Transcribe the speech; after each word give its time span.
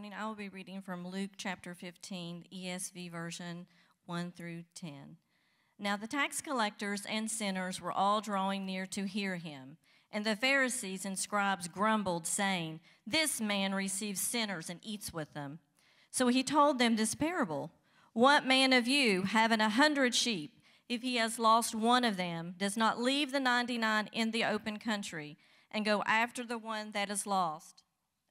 Morning. 0.00 0.18
I 0.18 0.26
will 0.26 0.34
be 0.34 0.48
reading 0.48 0.80
from 0.80 1.06
Luke 1.06 1.32
chapter 1.36 1.74
15, 1.74 2.46
ESV 2.50 3.10
version 3.10 3.66
1 4.06 4.32
through 4.34 4.64
10. 4.74 5.18
Now 5.78 5.98
the 5.98 6.06
tax 6.06 6.40
collectors 6.40 7.04
and 7.06 7.30
sinners 7.30 7.82
were 7.82 7.92
all 7.92 8.22
drawing 8.22 8.64
near 8.64 8.86
to 8.86 9.04
hear 9.04 9.36
him. 9.36 9.76
And 10.10 10.24
the 10.24 10.36
Pharisees 10.36 11.04
and 11.04 11.18
scribes 11.18 11.68
grumbled, 11.68 12.26
saying, 12.26 12.80
This 13.06 13.42
man 13.42 13.74
receives 13.74 14.22
sinners 14.22 14.70
and 14.70 14.80
eats 14.82 15.12
with 15.12 15.34
them. 15.34 15.58
So 16.10 16.28
he 16.28 16.42
told 16.42 16.78
them 16.78 16.96
this 16.96 17.14
parable 17.14 17.70
What 18.14 18.46
man 18.46 18.72
of 18.72 18.88
you, 18.88 19.24
having 19.24 19.60
a 19.60 19.68
hundred 19.68 20.14
sheep, 20.14 20.56
if 20.88 21.02
he 21.02 21.16
has 21.16 21.38
lost 21.38 21.74
one 21.74 22.04
of 22.04 22.16
them, 22.16 22.54
does 22.56 22.74
not 22.74 22.98
leave 22.98 23.32
the 23.32 23.38
99 23.40 24.08
in 24.14 24.30
the 24.30 24.46
open 24.46 24.78
country 24.78 25.36
and 25.70 25.84
go 25.84 26.02
after 26.06 26.42
the 26.42 26.56
one 26.56 26.92
that 26.92 27.10
is 27.10 27.26
lost 27.26 27.82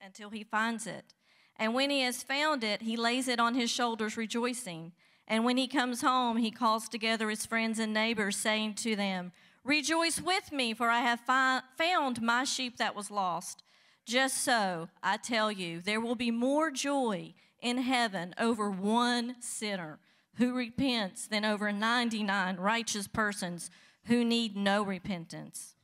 until 0.01 0.31
he 0.31 0.43
finds 0.43 0.87
it? 0.87 1.13
And 1.59 1.73
when 1.73 1.89
he 1.89 2.01
has 2.01 2.23
found 2.23 2.63
it, 2.63 2.81
he 2.81 2.95
lays 2.95 3.27
it 3.27 3.39
on 3.39 3.53
his 3.53 3.69
shoulders, 3.69 4.15
rejoicing. 4.15 4.93
And 5.27 5.43
when 5.43 5.57
he 5.57 5.67
comes 5.67 6.01
home, 6.01 6.37
he 6.37 6.51
calls 6.51 6.87
together 6.87 7.29
his 7.29 7.45
friends 7.45 7.77
and 7.77 7.93
neighbors, 7.93 8.37
saying 8.37 8.75
to 8.75 8.95
them, 8.95 9.33
Rejoice 9.65 10.21
with 10.21 10.53
me, 10.53 10.73
for 10.73 10.89
I 10.89 11.01
have 11.01 11.19
fi- 11.19 11.61
found 11.77 12.21
my 12.21 12.45
sheep 12.45 12.77
that 12.77 12.95
was 12.95 13.11
lost. 13.11 13.61
Just 14.05 14.37
so, 14.37 14.87
I 15.03 15.17
tell 15.17 15.51
you, 15.51 15.81
there 15.81 15.99
will 15.99 16.15
be 16.15 16.31
more 16.31 16.71
joy 16.71 17.33
in 17.61 17.79
heaven 17.79 18.33
over 18.39 18.71
one 18.71 19.35
sinner 19.41 19.99
who 20.35 20.55
repents 20.55 21.27
than 21.27 21.43
over 21.43 21.73
99 21.73 22.55
righteous 22.55 23.07
persons 23.07 23.69
who 24.05 24.23
need 24.23 24.55
no 24.55 24.81
repentance. 24.81 25.75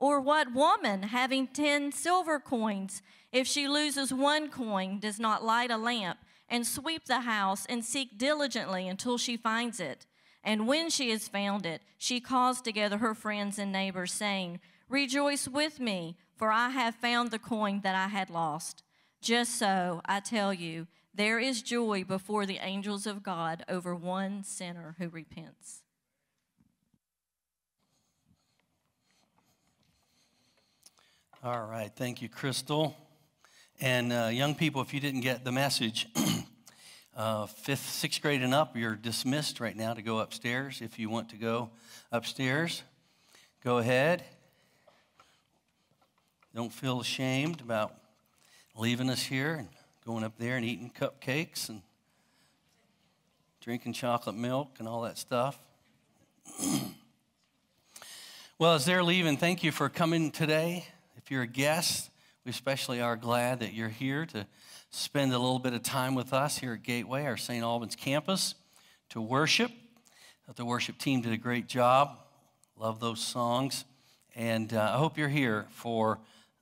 Or 0.00 0.18
what 0.18 0.54
woman, 0.54 1.04
having 1.04 1.46
10 1.46 1.92
silver 1.92 2.40
coins, 2.40 3.02
if 3.32 3.46
she 3.46 3.68
loses 3.68 4.14
one 4.14 4.48
coin, 4.48 4.98
does 4.98 5.20
not 5.20 5.44
light 5.44 5.70
a 5.70 5.76
lamp 5.76 6.18
and 6.48 6.66
sweep 6.66 7.04
the 7.04 7.20
house 7.20 7.66
and 7.66 7.84
seek 7.84 8.16
diligently 8.16 8.88
until 8.88 9.18
she 9.18 9.36
finds 9.36 9.78
it? 9.78 10.06
And 10.42 10.66
when 10.66 10.88
she 10.88 11.10
has 11.10 11.28
found 11.28 11.66
it, 11.66 11.82
she 11.98 12.18
calls 12.18 12.62
together 12.62 12.96
her 12.96 13.14
friends 13.14 13.58
and 13.58 13.70
neighbors, 13.70 14.10
saying, 14.10 14.60
Rejoice 14.88 15.46
with 15.46 15.78
me, 15.78 16.16
for 16.34 16.50
I 16.50 16.70
have 16.70 16.94
found 16.94 17.30
the 17.30 17.38
coin 17.38 17.82
that 17.82 17.94
I 17.94 18.08
had 18.08 18.30
lost. 18.30 18.82
Just 19.20 19.58
so, 19.58 20.00
I 20.06 20.20
tell 20.20 20.54
you, 20.54 20.86
there 21.12 21.38
is 21.38 21.60
joy 21.60 22.04
before 22.04 22.46
the 22.46 22.58
angels 22.62 23.06
of 23.06 23.22
God 23.22 23.66
over 23.68 23.94
one 23.94 24.44
sinner 24.44 24.96
who 24.98 25.10
repents. 25.10 25.82
All 31.42 31.64
right. 31.64 31.90
Thank 31.96 32.20
you, 32.20 32.28
Crystal. 32.28 32.94
And 33.80 34.12
uh, 34.12 34.28
young 34.30 34.54
people, 34.54 34.82
if 34.82 34.92
you 34.92 35.00
didn't 35.00 35.22
get 35.22 35.42
the 35.42 35.50
message, 35.50 36.06
uh, 37.16 37.46
fifth, 37.46 37.88
sixth 37.88 38.20
grade 38.20 38.42
and 38.42 38.52
up, 38.52 38.76
you're 38.76 38.94
dismissed 38.94 39.58
right 39.58 39.74
now 39.74 39.94
to 39.94 40.02
go 40.02 40.18
upstairs. 40.18 40.82
If 40.82 40.98
you 40.98 41.08
want 41.08 41.30
to 41.30 41.36
go 41.36 41.70
upstairs, 42.12 42.82
go 43.64 43.78
ahead. 43.78 44.22
Don't 46.54 46.70
feel 46.70 47.00
ashamed 47.00 47.62
about 47.62 47.94
leaving 48.76 49.08
us 49.08 49.22
here 49.22 49.54
and 49.54 49.68
going 50.04 50.24
up 50.24 50.36
there 50.36 50.58
and 50.58 50.64
eating 50.66 50.90
cupcakes 50.94 51.70
and 51.70 51.80
drinking 53.62 53.94
chocolate 53.94 54.36
milk 54.36 54.76
and 54.78 54.86
all 54.86 55.00
that 55.00 55.16
stuff. 55.16 55.58
well, 58.58 58.74
as 58.74 58.84
they're 58.84 59.02
leaving, 59.02 59.38
thank 59.38 59.64
you 59.64 59.72
for 59.72 59.88
coming 59.88 60.30
today. 60.30 60.84
If 61.30 61.34
you're 61.34 61.42
a 61.44 61.46
guest, 61.46 62.10
we 62.44 62.50
especially 62.50 63.00
are 63.00 63.14
glad 63.14 63.60
that 63.60 63.72
you're 63.72 63.88
here 63.88 64.26
to 64.26 64.48
spend 64.90 65.32
a 65.32 65.38
little 65.38 65.60
bit 65.60 65.74
of 65.74 65.84
time 65.84 66.16
with 66.16 66.32
us 66.32 66.58
here 66.58 66.72
at 66.72 66.82
Gateway, 66.82 67.24
our 67.24 67.36
St. 67.36 67.62
Albans 67.62 67.94
campus, 67.94 68.56
to 69.10 69.20
worship. 69.20 69.70
The 70.56 70.64
worship 70.64 70.98
team 70.98 71.20
did 71.20 71.32
a 71.32 71.36
great 71.36 71.68
job. 71.68 72.18
Love 72.76 72.98
those 72.98 73.20
songs. 73.20 73.84
And 74.34 74.74
uh, 74.74 74.90
I 74.92 74.98
hope 74.98 75.16
you're 75.16 75.28
here 75.28 75.66
for, 75.70 76.18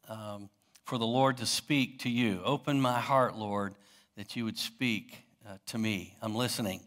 um, 0.06 0.50
for 0.84 0.98
the 0.98 1.06
Lord 1.06 1.38
to 1.38 1.46
speak 1.46 2.00
to 2.00 2.10
you. 2.10 2.42
Open 2.44 2.78
my 2.78 3.00
heart, 3.00 3.38
Lord, 3.38 3.74
that 4.18 4.36
you 4.36 4.44
would 4.44 4.58
speak 4.58 5.16
uh, 5.48 5.54
to 5.68 5.78
me. 5.78 6.14
I'm 6.20 6.34
listening. 6.34 6.82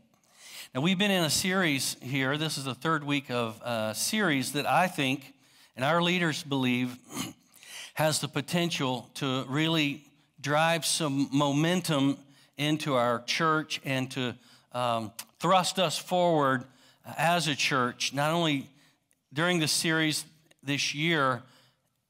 Now, 0.75 0.81
we've 0.81 0.99
been 0.99 1.09
in 1.09 1.23
a 1.23 1.31
series 1.31 1.97
here. 1.99 2.37
This 2.37 2.59
is 2.59 2.65
the 2.65 2.75
third 2.75 3.03
week 3.03 3.31
of 3.31 3.59
a 3.65 3.95
series 3.95 4.51
that 4.51 4.67
I 4.67 4.87
think, 4.87 5.33
and 5.75 5.83
our 5.83 6.03
leaders 6.03 6.43
believe, 6.43 6.95
has 8.01 8.17
the 8.17 8.27
potential 8.27 9.07
to 9.13 9.45
really 9.47 10.03
drive 10.41 10.83
some 10.83 11.29
momentum 11.31 12.17
into 12.57 12.95
our 12.95 13.21
church 13.27 13.79
and 13.85 14.09
to 14.09 14.35
um, 14.71 15.11
thrust 15.37 15.77
us 15.77 15.99
forward 15.99 16.63
as 17.15 17.47
a 17.47 17.53
church, 17.53 18.11
not 18.11 18.31
only 18.31 18.67
during 19.31 19.59
the 19.59 19.67
series 19.67 20.25
this 20.63 20.95
year, 20.95 21.43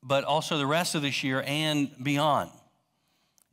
but 0.02 0.24
also 0.24 0.58
the 0.58 0.66
rest 0.66 0.96
of 0.96 1.02
this 1.02 1.26
year 1.26 1.44
and 1.46 1.92
beyond. 2.02 2.50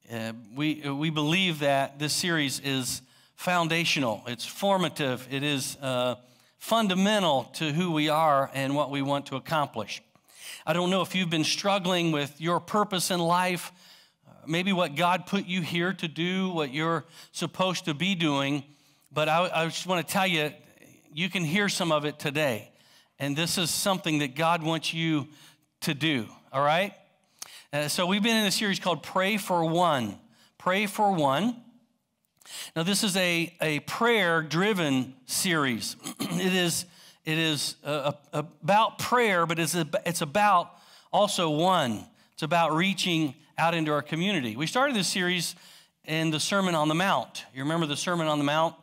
Uh, 0.09 0.33
we, 0.55 0.89
we 0.89 1.11
believe 1.11 1.59
that 1.59 1.99
this 1.99 2.13
series 2.13 2.61
is 2.61 3.03
foundational, 3.35 4.23
it's 4.29 4.47
formative, 4.47 5.27
it 5.29 5.43
is 5.43 5.77
uh, 5.83 6.15
fundamental 6.57 7.51
to 7.55 7.73
who 7.73 7.91
we 7.91 8.09
are 8.09 8.49
and 8.55 8.77
what 8.77 8.93
we 8.93 9.03
want 9.03 9.27
to 9.27 9.35
accomplish. 9.35 10.01
I 10.69 10.75
don't 10.75 10.91
know 10.91 11.01
if 11.01 11.15
you've 11.15 11.31
been 11.31 11.45
struggling 11.45 12.13
with 12.13 12.43
your 12.43 12.61
purpose 12.61 13.11
in 13.11 13.21
life, 13.21 13.73
uh, 14.29 14.33
maybe 14.47 14.71
what 14.75 14.97
God 14.97 15.25
put 15.25 15.47
you 15.47 15.63
here 15.63 15.95
to 15.95 16.07
do, 16.07 16.51
what 16.51 16.75
you're 16.75 17.07
supposed 17.33 17.87
to 17.87 17.95
be 17.95 18.15
doing, 18.15 18.63
but 19.11 19.31
I, 19.31 19.49
I 19.51 19.65
just 19.65 19.87
want 19.87 20.07
to 20.07 20.13
tell 20.13 20.27
you, 20.27 20.53
you 21.11 21.31
can 21.31 21.43
hear 21.43 21.71
some 21.71 21.91
of 21.91 22.05
it 22.05 22.19
today. 22.19 22.71
And 23.19 23.35
this 23.35 23.57
is 23.57 23.71
something 23.71 24.19
that 24.19 24.37
God 24.37 24.63
wants 24.63 24.93
you 24.93 25.29
to 25.81 25.95
do, 25.95 26.27
all 26.53 26.63
right? 26.63 26.93
Uh, 27.73 27.89
so 27.89 28.05
we've 28.05 28.23
been 28.23 28.37
in 28.37 28.45
a 28.45 28.51
series 28.51 28.79
called 28.79 29.03
Pray 29.03 29.39
for 29.39 29.65
One. 29.65 30.19
Pray 30.59 30.85
for 30.85 31.15
One. 31.15 31.57
Now, 32.77 32.83
this 32.83 33.03
is 33.03 33.17
a, 33.17 33.57
a 33.63 33.81
prayer 33.81 34.43
driven 34.43 35.15
series. 35.25 35.97
it 36.21 36.55
is 36.55 36.85
it 37.29 37.37
is 37.37 37.77
uh, 37.85 38.13
about 38.33 38.99
prayer, 38.99 39.45
but 39.45 39.59
it's, 39.59 39.75
it's 40.07 40.23
about 40.23 40.71
also 41.13 41.51
one. 41.51 42.07
It's 42.33 42.43
about 42.43 42.75
reaching 42.75 43.35
out 43.59 43.75
into 43.75 43.93
our 43.93 44.01
community. 44.01 44.57
We 44.57 44.67
started 44.67 44.97
this 44.97 45.09
series 45.09 45.55
in 46.07 46.31
the 46.31 46.41
Sermon 46.41 46.75
on 46.75 46.89
the 46.89 46.95
Mount. 46.95 47.45
You 47.55 47.65
remember 47.65 47.85
the 47.85 47.99
Sermon 47.99 48.29
on 48.29 48.39
the 48.39 48.47
Mount? 48.47 48.77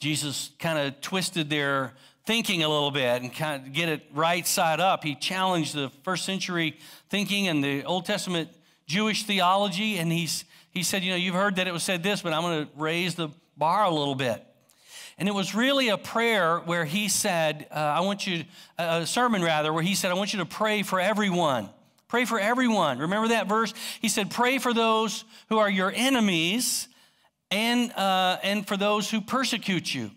Jesus 0.00 0.50
kind 0.58 0.80
of 0.80 1.00
twisted 1.00 1.48
their 1.48 1.92
thinking 2.24 2.64
a 2.64 2.68
little 2.68 2.90
bit 2.90 3.22
and 3.22 3.32
kind 3.32 3.64
of 3.64 3.72
get 3.72 3.88
it 3.88 4.02
right 4.12 4.44
side 4.48 4.80
up. 4.80 5.04
He 5.04 5.14
challenged 5.14 5.72
the 5.72 5.92
first 6.02 6.24
century 6.24 6.80
thinking 7.08 7.46
and 7.46 7.62
the 7.62 7.84
Old 7.84 8.04
Testament 8.04 8.50
Jewish 8.88 9.22
theology, 9.22 9.98
and 9.98 10.10
he's, 10.10 10.44
he 10.70 10.82
said, 10.82 11.04
You 11.04 11.12
know, 11.12 11.16
you've 11.16 11.36
heard 11.36 11.54
that 11.54 11.68
it 11.68 11.72
was 11.72 11.84
said 11.84 12.02
this, 12.02 12.20
but 12.20 12.32
I'm 12.32 12.42
going 12.42 12.66
to 12.66 12.72
raise 12.74 13.14
the 13.14 13.28
bar 13.56 13.84
a 13.84 13.90
little 13.90 14.16
bit. 14.16 14.44
And 15.18 15.28
it 15.28 15.32
was 15.32 15.54
really 15.54 15.88
a 15.88 15.96
prayer 15.96 16.58
where 16.58 16.84
he 16.84 17.08
said, 17.08 17.66
uh, 17.70 17.74
I 17.74 18.00
want 18.00 18.26
you, 18.26 18.44
a 18.76 19.06
sermon 19.06 19.42
rather, 19.42 19.72
where 19.72 19.82
he 19.82 19.94
said, 19.94 20.10
I 20.10 20.14
want 20.14 20.32
you 20.34 20.40
to 20.40 20.46
pray 20.46 20.82
for 20.82 21.00
everyone. 21.00 21.70
Pray 22.08 22.24
for 22.24 22.38
everyone. 22.38 22.98
Remember 22.98 23.28
that 23.28 23.48
verse? 23.48 23.72
He 24.00 24.08
said, 24.08 24.30
Pray 24.30 24.58
for 24.58 24.72
those 24.72 25.24
who 25.48 25.58
are 25.58 25.70
your 25.70 25.92
enemies 25.94 26.88
and, 27.50 27.92
uh, 27.92 28.38
and 28.42 28.66
for 28.66 28.76
those 28.76 29.10
who 29.10 29.20
persecute 29.20 29.92
you. 29.92 30.10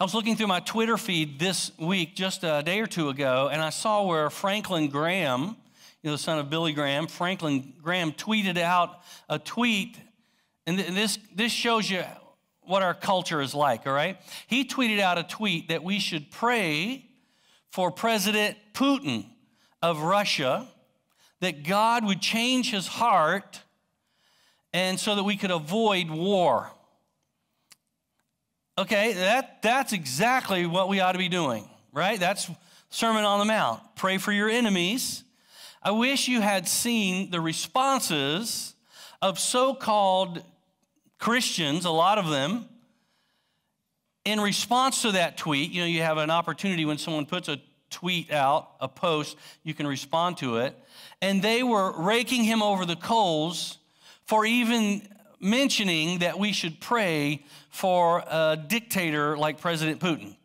I 0.00 0.04
was 0.04 0.14
looking 0.14 0.36
through 0.36 0.46
my 0.48 0.60
Twitter 0.60 0.96
feed 0.96 1.38
this 1.38 1.72
week, 1.78 2.16
just 2.16 2.42
a 2.42 2.62
day 2.64 2.80
or 2.80 2.86
two 2.86 3.10
ago, 3.10 3.48
and 3.50 3.60
I 3.60 3.70
saw 3.70 4.06
where 4.06 4.28
Franklin 4.30 4.88
Graham, 4.88 5.56
you 6.02 6.10
know, 6.10 6.12
the 6.12 6.18
son 6.18 6.38
of 6.38 6.50
Billy 6.50 6.72
Graham, 6.72 7.06
Franklin 7.06 7.74
Graham 7.82 8.12
tweeted 8.12 8.56
out 8.58 9.00
a 9.28 9.38
tweet, 9.38 9.96
and 10.66 10.78
this, 10.78 11.18
this 11.34 11.52
shows 11.52 11.90
you 11.90 12.02
what 12.68 12.82
our 12.82 12.94
culture 12.94 13.40
is 13.40 13.54
like, 13.54 13.86
all 13.86 13.92
right? 13.92 14.18
He 14.46 14.64
tweeted 14.64 15.00
out 15.00 15.18
a 15.18 15.22
tweet 15.22 15.68
that 15.68 15.82
we 15.82 15.98
should 15.98 16.30
pray 16.30 17.06
for 17.70 17.90
President 17.90 18.56
Putin 18.74 19.26
of 19.82 20.02
Russia, 20.02 20.66
that 21.40 21.62
God 21.62 22.04
would 22.04 22.20
change 22.20 22.70
his 22.70 22.86
heart 22.86 23.62
and 24.72 24.98
so 24.98 25.14
that 25.14 25.24
we 25.24 25.36
could 25.36 25.50
avoid 25.50 26.10
war. 26.10 26.70
Okay, 28.76 29.12
that, 29.14 29.62
that's 29.62 29.92
exactly 29.92 30.66
what 30.66 30.88
we 30.88 31.00
ought 31.00 31.12
to 31.12 31.18
be 31.18 31.28
doing, 31.28 31.68
right? 31.92 32.18
That's 32.18 32.50
Sermon 32.90 33.24
on 33.24 33.38
the 33.40 33.44
Mount. 33.44 33.80
Pray 33.96 34.18
for 34.18 34.32
your 34.32 34.48
enemies. 34.48 35.24
I 35.82 35.90
wish 35.90 36.28
you 36.28 36.40
had 36.40 36.68
seen 36.68 37.30
the 37.30 37.40
responses 37.40 38.74
of 39.20 39.38
so 39.38 39.74
called 39.74 40.42
Christians, 41.18 41.84
a 41.84 41.90
lot 41.90 42.18
of 42.18 42.28
them, 42.28 42.66
in 44.24 44.40
response 44.40 45.02
to 45.02 45.12
that 45.12 45.36
tweet, 45.36 45.70
you 45.70 45.80
know, 45.80 45.86
you 45.86 46.02
have 46.02 46.18
an 46.18 46.30
opportunity 46.30 46.84
when 46.84 46.98
someone 46.98 47.26
puts 47.26 47.48
a 47.48 47.60
tweet 47.90 48.30
out, 48.30 48.70
a 48.80 48.88
post, 48.88 49.36
you 49.62 49.74
can 49.74 49.86
respond 49.86 50.36
to 50.38 50.58
it. 50.58 50.78
And 51.22 51.42
they 51.42 51.62
were 51.62 51.92
raking 51.92 52.44
him 52.44 52.62
over 52.62 52.84
the 52.84 52.96
coals 52.96 53.78
for 54.26 54.44
even 54.44 55.02
mentioning 55.40 56.18
that 56.18 56.38
we 56.38 56.52
should 56.52 56.80
pray 56.80 57.44
for 57.70 58.18
a 58.20 58.58
dictator 58.66 59.36
like 59.36 59.60
President 59.60 60.00
Putin. 60.00 60.36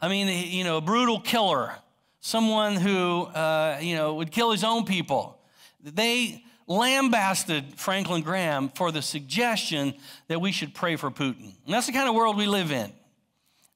I 0.00 0.08
mean, 0.08 0.28
you 0.50 0.64
know, 0.64 0.78
a 0.78 0.80
brutal 0.80 1.20
killer, 1.20 1.72
someone 2.20 2.76
who, 2.76 3.24
uh, 3.24 3.78
you 3.80 3.94
know, 3.94 4.14
would 4.14 4.30
kill 4.30 4.50
his 4.50 4.64
own 4.64 4.84
people. 4.84 5.38
They 5.82 6.42
lambasted 6.72 7.78
Franklin 7.78 8.22
Graham 8.22 8.68
for 8.70 8.90
the 8.90 9.02
suggestion 9.02 9.94
that 10.28 10.40
we 10.40 10.52
should 10.52 10.74
pray 10.74 10.96
for 10.96 11.10
Putin. 11.10 11.54
And 11.64 11.74
that's 11.74 11.86
the 11.86 11.92
kind 11.92 12.08
of 12.08 12.14
world 12.14 12.36
we 12.36 12.46
live 12.46 12.72
in. 12.72 12.92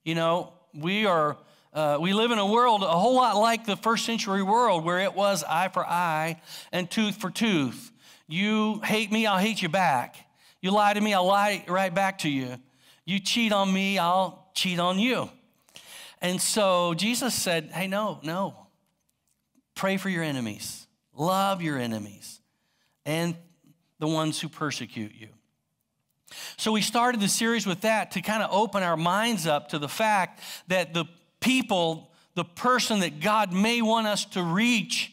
You 0.04 0.14
know, 0.14 0.52
we 0.74 1.06
are. 1.06 1.36
Uh, 1.72 1.98
we 2.00 2.14
live 2.14 2.30
in 2.30 2.38
a 2.38 2.46
world 2.46 2.82
a 2.82 2.86
whole 2.86 3.16
lot 3.16 3.36
like 3.36 3.66
the 3.66 3.76
first 3.76 4.06
century 4.06 4.42
world 4.42 4.82
where 4.82 5.00
it 5.00 5.14
was 5.14 5.44
eye 5.44 5.68
for 5.68 5.86
eye 5.86 6.40
and 6.72 6.90
tooth 6.90 7.16
for 7.16 7.30
tooth. 7.30 7.92
You 8.26 8.80
hate 8.82 9.12
me, 9.12 9.26
I'll 9.26 9.36
hate 9.36 9.60
you 9.60 9.68
back. 9.68 10.16
You 10.62 10.70
lie 10.70 10.94
to 10.94 11.00
me, 11.00 11.12
I'll 11.12 11.26
lie 11.26 11.62
right 11.68 11.94
back 11.94 12.20
to 12.20 12.30
you. 12.30 12.56
You 13.04 13.20
cheat 13.20 13.52
on 13.52 13.70
me, 13.70 13.98
I'll 13.98 14.48
cheat 14.54 14.78
on 14.78 14.98
you. 14.98 15.28
And 16.22 16.40
so 16.40 16.94
Jesus 16.94 17.34
said, 17.34 17.70
Hey, 17.74 17.88
no, 17.88 18.20
no. 18.22 18.66
Pray 19.74 19.98
for 19.98 20.08
your 20.08 20.22
enemies, 20.22 20.86
love 21.14 21.60
your 21.60 21.78
enemies, 21.78 22.40
and 23.06 23.34
the 23.98 24.06
ones 24.06 24.38
who 24.38 24.50
persecute 24.50 25.12
you. 25.14 25.28
So 26.58 26.72
we 26.72 26.82
started 26.82 27.20
the 27.20 27.28
series 27.28 27.66
with 27.66 27.82
that 27.82 28.10
to 28.10 28.20
kind 28.20 28.42
of 28.42 28.50
open 28.52 28.82
our 28.82 28.96
minds 28.96 29.46
up 29.46 29.70
to 29.70 29.78
the 29.78 29.88
fact 29.88 30.40
that 30.66 30.92
the 30.92 31.06
people, 31.40 32.10
the 32.34 32.44
person 32.44 33.00
that 33.00 33.20
God 33.20 33.52
may 33.52 33.80
want 33.80 34.06
us 34.08 34.24
to 34.26 34.42
reach, 34.42 35.12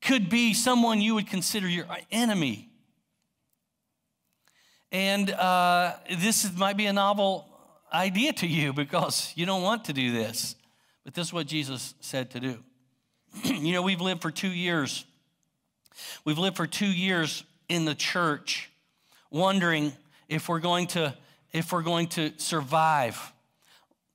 could 0.00 0.28
be 0.28 0.54
someone 0.54 1.00
you 1.00 1.14
would 1.14 1.28
consider 1.28 1.68
your 1.68 1.86
enemy. 2.10 2.68
And 4.90 5.30
uh, 5.30 5.94
this 6.18 6.50
might 6.56 6.76
be 6.76 6.86
a 6.86 6.92
novel 6.92 7.48
idea 7.92 8.32
to 8.34 8.46
you 8.46 8.72
because 8.72 9.32
you 9.36 9.44
don't 9.44 9.62
want 9.62 9.84
to 9.86 9.92
do 9.92 10.12
this. 10.12 10.56
But 11.04 11.14
this 11.14 11.28
is 11.28 11.32
what 11.32 11.46
Jesus 11.46 11.94
said 12.00 12.30
to 12.30 12.40
do. 12.40 12.58
you 13.44 13.72
know, 13.72 13.82
we've 13.82 14.00
lived 14.00 14.22
for 14.22 14.30
two 14.30 14.50
years. 14.50 15.04
We've 16.24 16.38
lived 16.38 16.56
for 16.56 16.66
two 16.66 16.86
years 16.86 17.44
in 17.68 17.84
the 17.84 17.94
church 17.94 18.70
wondering 19.30 19.92
if 20.28 20.48
we're 20.48 20.60
going 20.60 20.86
to 20.88 21.14
if 21.52 21.72
we're 21.72 21.82
going 21.82 22.08
to 22.08 22.32
survive. 22.36 23.32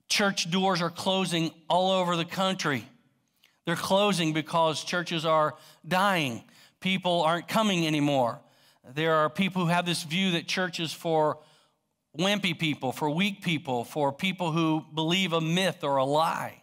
Church 0.09 0.51
doors 0.51 0.81
are 0.81 0.89
closing 0.89 1.51
all 1.69 1.91
over 1.91 2.17
the 2.17 2.25
country. 2.25 2.85
They're 3.65 3.77
closing 3.77 4.33
because 4.33 4.83
churches 4.83 5.25
are 5.25 5.55
dying. 5.87 6.43
People 6.81 7.21
aren't 7.21 7.47
coming 7.47 7.87
anymore. 7.87 8.39
There 8.93 9.13
are 9.13 9.29
people 9.29 9.63
who 9.63 9.69
have 9.69 9.85
this 9.85 10.03
view 10.03 10.31
that 10.31 10.47
church 10.47 10.79
is 10.79 10.91
for 10.91 11.37
wimpy 12.17 12.57
people, 12.57 12.91
for 12.91 13.09
weak 13.09 13.41
people, 13.41 13.83
for 13.83 14.11
people 14.11 14.51
who 14.51 14.83
believe 14.93 15.31
a 15.31 15.41
myth 15.41 15.83
or 15.83 15.97
a 15.97 16.05
lie. 16.05 16.58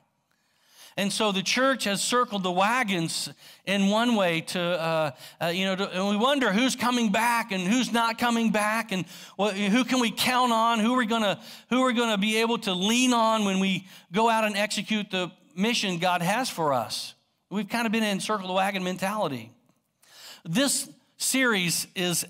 And 0.98 1.12
so 1.12 1.30
the 1.30 1.42
church 1.42 1.84
has 1.84 2.02
circled 2.02 2.42
the 2.42 2.50
wagons 2.50 3.28
in 3.66 3.88
one 3.88 4.16
way 4.16 4.40
to, 4.40 4.60
uh, 4.60 5.10
uh, 5.42 5.46
you 5.48 5.66
know, 5.66 5.76
to, 5.76 5.90
and 5.90 6.08
we 6.08 6.16
wonder 6.16 6.52
who's 6.52 6.74
coming 6.74 7.12
back 7.12 7.52
and 7.52 7.62
who's 7.62 7.92
not 7.92 8.16
coming 8.16 8.50
back, 8.50 8.92
and 8.92 9.04
well, 9.36 9.52
who 9.52 9.84
can 9.84 10.00
we 10.00 10.10
count 10.10 10.52
on? 10.52 10.80
Who 10.80 10.94
are 10.94 10.98
we 10.98 11.06
gonna, 11.06 11.38
who 11.68 11.82
are 11.82 11.92
gonna 11.92 12.16
be 12.16 12.38
able 12.38 12.56
to 12.58 12.72
lean 12.72 13.12
on 13.12 13.44
when 13.44 13.60
we 13.60 13.86
go 14.10 14.30
out 14.30 14.44
and 14.44 14.56
execute 14.56 15.10
the 15.10 15.30
mission 15.54 15.98
God 15.98 16.22
has 16.22 16.48
for 16.48 16.72
us? 16.72 17.14
We've 17.50 17.68
kind 17.68 17.84
of 17.84 17.92
been 17.92 18.02
in 18.02 18.18
circle 18.18 18.48
the 18.48 18.54
wagon 18.54 18.82
mentality. 18.82 19.52
This 20.44 20.88
series 21.18 21.86
is 21.94 22.24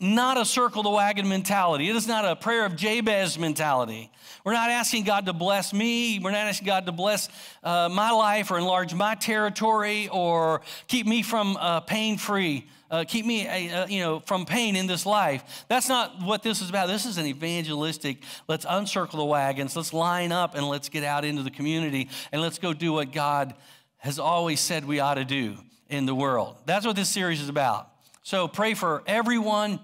not 0.00 0.36
a 0.38 0.44
circle 0.44 0.82
the 0.82 0.90
wagon 0.90 1.28
mentality. 1.28 1.88
It 1.88 1.96
is 1.96 2.06
not 2.06 2.24
a 2.24 2.36
prayer 2.36 2.64
of 2.64 2.76
Jabez 2.76 3.38
mentality. 3.38 4.10
We're 4.44 4.52
not 4.52 4.70
asking 4.70 5.04
God 5.04 5.26
to 5.26 5.32
bless 5.32 5.72
me. 5.72 6.20
We're 6.20 6.30
not 6.30 6.46
asking 6.46 6.66
God 6.66 6.86
to 6.86 6.92
bless 6.92 7.28
uh, 7.64 7.88
my 7.90 8.10
life 8.10 8.50
or 8.50 8.58
enlarge 8.58 8.94
my 8.94 9.16
territory 9.16 10.08
or 10.08 10.60
keep 10.86 11.06
me 11.06 11.22
from 11.22 11.56
uh, 11.56 11.80
pain 11.80 12.16
free. 12.16 12.66
Uh, 12.90 13.04
keep 13.06 13.26
me, 13.26 13.46
uh, 13.46 13.86
you 13.86 14.00
know, 14.00 14.20
from 14.20 14.46
pain 14.46 14.74
in 14.74 14.86
this 14.86 15.04
life. 15.04 15.66
That's 15.68 15.88
not 15.88 16.22
what 16.22 16.42
this 16.42 16.62
is 16.62 16.70
about. 16.70 16.86
This 16.86 17.04
is 17.04 17.18
an 17.18 17.26
evangelistic. 17.26 18.22
Let's 18.46 18.64
uncircle 18.64 19.18
the 19.18 19.24
wagons. 19.24 19.76
Let's 19.76 19.92
line 19.92 20.32
up 20.32 20.54
and 20.54 20.66
let's 20.66 20.88
get 20.88 21.04
out 21.04 21.24
into 21.24 21.42
the 21.42 21.50
community 21.50 22.08
and 22.32 22.40
let's 22.40 22.58
go 22.58 22.72
do 22.72 22.94
what 22.94 23.12
God 23.12 23.54
has 23.98 24.18
always 24.18 24.60
said 24.60 24.86
we 24.86 25.00
ought 25.00 25.14
to 25.14 25.24
do 25.24 25.56
in 25.88 26.06
the 26.06 26.14
world. 26.14 26.56
That's 26.64 26.86
what 26.86 26.96
this 26.96 27.08
series 27.08 27.42
is 27.42 27.48
about. 27.48 27.90
So 28.22 28.46
pray 28.46 28.74
for 28.74 29.02
everyone. 29.06 29.80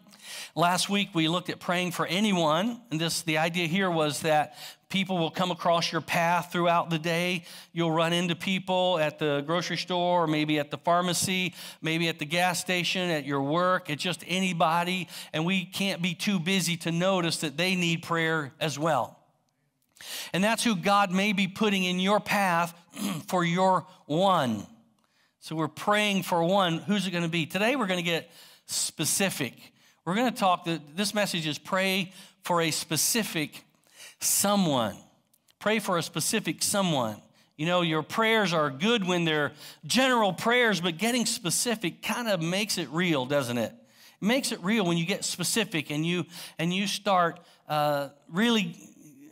Last 0.54 0.88
week 0.88 1.10
we 1.14 1.28
looked 1.28 1.50
at 1.50 1.60
praying 1.60 1.92
for 1.92 2.06
anyone, 2.06 2.81
and 2.90 3.00
this 3.00 3.22
the 3.22 3.38
idea 3.38 3.66
here 3.66 3.90
was 3.90 4.20
that 4.22 4.56
people 4.88 5.19
will 5.19 5.31
come 5.31 5.50
across 5.50 5.90
your 5.90 6.00
path 6.00 6.52
throughout 6.52 6.88
the 6.88 6.98
day. 6.98 7.44
You'll 7.72 7.90
run 7.90 8.12
into 8.12 8.36
people 8.36 8.98
at 8.98 9.19
the 9.19 9.42
grocery 9.46 9.76
store, 9.76 10.25
or 10.25 10.26
maybe 10.26 10.58
at 10.58 10.70
the 10.70 10.78
pharmacy, 10.78 11.54
maybe 11.82 12.08
at 12.08 12.19
the 12.19 12.25
gas 12.25 12.60
station, 12.60 13.10
at 13.10 13.25
your 13.25 13.42
work, 13.42 13.90
it's 13.90 14.02
just 14.02 14.22
anybody, 14.26 15.08
and 15.32 15.44
we 15.44 15.64
can't 15.64 16.00
be 16.00 16.14
too 16.14 16.38
busy 16.38 16.76
to 16.78 16.92
notice 16.92 17.38
that 17.38 17.56
they 17.56 17.75
need 17.75 18.02
prayer 18.02 18.52
as 18.60 18.78
well. 18.78 19.19
And 20.32 20.42
that's 20.42 20.62
who 20.62 20.76
God 20.76 21.10
may 21.10 21.32
be 21.32 21.48
putting 21.48 21.84
in 21.84 21.98
your 21.98 22.20
path 22.20 22.75
for 23.26 23.44
your 23.44 23.87
one. 24.06 24.66
So 25.40 25.56
we're 25.56 25.68
praying 25.68 26.23
for 26.23 26.42
one. 26.42 26.78
Who's 26.78 27.06
it 27.06 27.11
going 27.11 27.25
to 27.25 27.28
be? 27.28 27.47
Today 27.47 27.76
we're 27.76 27.87
going 27.87 28.02
to 28.02 28.11
get 28.11 28.30
specific. 28.66 29.74
We're 30.04 30.14
going 30.14 30.30
to 30.30 30.38
talk, 30.38 30.64
that 30.66 30.96
this 30.96 31.14
message 31.14 31.46
is 31.46 31.58
pray 31.58 32.12
for 32.42 32.61
a 32.61 32.70
specific 32.70 33.64
someone. 34.20 34.96
Pray 35.58 35.78
for 35.78 35.96
a 35.96 36.02
specific 36.02 36.62
someone. 36.62 37.16
You 37.56 37.64
know, 37.64 37.80
your 37.80 38.02
prayers 38.02 38.52
are 38.52 38.68
good 38.68 39.06
when 39.06 39.25
they're 39.25 39.52
general 39.87 40.34
prayers, 40.34 40.80
but 40.80 40.99
getting 40.99 41.25
specific 41.25 42.02
kind 42.02 42.28
of 42.28 42.42
makes 42.42 42.76
it 42.76 42.88
real, 42.90 43.25
doesn't 43.25 43.56
it? 43.56 43.73
It 44.20 44.26
makes 44.26 44.52
it 44.52 44.62
real 44.62 44.84
when 44.84 44.99
you 44.99 45.06
get 45.06 45.25
specific 45.25 45.90
and 45.90 46.04
you 46.04 46.26
and 46.58 46.75
you 46.75 46.87
start 46.87 47.40
uh, 47.66 48.08
really 48.28 48.76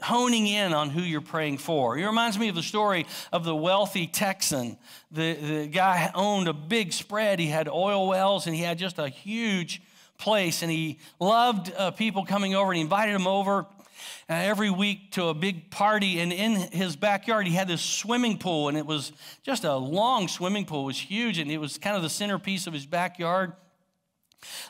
honing 0.00 0.46
in 0.46 0.72
on 0.72 0.88
who 0.88 1.02
you're 1.02 1.20
praying 1.20 1.58
for. 1.58 1.98
It 1.98 2.06
reminds 2.06 2.38
me 2.38 2.48
of 2.48 2.54
the 2.54 2.62
story 2.62 3.06
of 3.30 3.44
the 3.44 3.54
wealthy 3.54 4.06
Texan. 4.06 4.78
The, 5.10 5.34
the 5.34 5.66
guy 5.66 6.10
owned 6.14 6.48
a 6.48 6.52
big 6.52 6.92
spread. 6.92 7.38
He 7.38 7.48
had 7.48 7.68
oil 7.68 8.08
wells 8.08 8.46
and 8.46 8.56
he 8.56 8.62
had 8.62 8.78
just 8.78 8.98
a 8.98 9.08
huge 9.08 9.82
place. 10.22 10.62
And 10.62 10.70
he 10.70 10.98
loved 11.20 11.72
uh, 11.76 11.90
people 11.90 12.24
coming 12.24 12.54
over 12.54 12.70
and 12.70 12.76
he 12.76 12.82
invited 12.82 13.14
them 13.14 13.26
over 13.26 13.66
uh, 14.30 14.34
every 14.34 14.70
week 14.70 15.12
to 15.12 15.26
a 15.26 15.34
big 15.34 15.70
party. 15.70 16.20
And 16.20 16.32
in 16.32 16.54
his 16.54 16.96
backyard, 16.96 17.46
he 17.46 17.54
had 17.54 17.68
this 17.68 17.82
swimming 17.82 18.38
pool. 18.38 18.68
And 18.68 18.78
it 18.78 18.86
was 18.86 19.12
just 19.42 19.64
a 19.64 19.74
long 19.74 20.28
swimming 20.28 20.64
pool. 20.64 20.84
It 20.84 20.86
was 20.86 20.98
huge. 21.00 21.38
And 21.38 21.50
it 21.50 21.58
was 21.58 21.76
kind 21.76 21.96
of 21.96 22.02
the 22.02 22.10
centerpiece 22.10 22.66
of 22.66 22.72
his 22.72 22.86
backyard. 22.86 23.52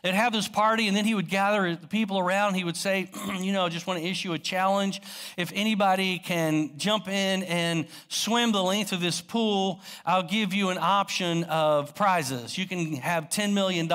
They'd 0.02 0.14
have 0.14 0.32
this 0.32 0.48
party, 0.48 0.88
and 0.88 0.96
then 0.96 1.04
he 1.06 1.14
would 1.14 1.28
gather 1.28 1.74
the 1.74 1.86
people 1.86 2.18
around. 2.18 2.54
He 2.54 2.64
would 2.64 2.76
say, 2.76 3.10
You 3.40 3.52
know, 3.52 3.64
I 3.64 3.68
just 3.68 3.86
want 3.86 4.00
to 4.00 4.06
issue 4.06 4.32
a 4.34 4.38
challenge. 4.38 5.00
If 5.36 5.50
anybody 5.54 6.18
can 6.18 6.76
jump 6.76 7.08
in 7.08 7.42
and 7.44 7.86
swim 8.08 8.52
the 8.52 8.62
length 8.62 8.92
of 8.92 9.00
this 9.00 9.20
pool, 9.20 9.80
I'll 10.04 10.22
give 10.22 10.52
you 10.52 10.68
an 10.68 10.78
option 10.78 11.44
of 11.44 11.94
prizes. 11.94 12.58
You 12.58 12.66
can 12.66 12.96
have 12.96 13.30
$10 13.30 13.54
million, 13.54 13.88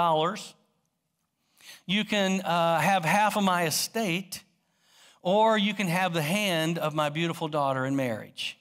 you 1.88 2.03
can 2.03 2.41
uh, 2.41 2.79
have 2.79 3.06
half 3.06 3.38
of 3.38 3.44
my 3.44 3.65
estate, 3.65 4.44
or 5.24 5.58
you 5.58 5.74
can 5.74 5.88
have 5.88 6.13
the 6.13 6.22
hand 6.22 6.77
of 6.77 6.94
my 6.94 7.10
beautiful 7.10 7.48
daughter 7.48 7.86
in 7.86 7.96
marriage. 7.96 8.58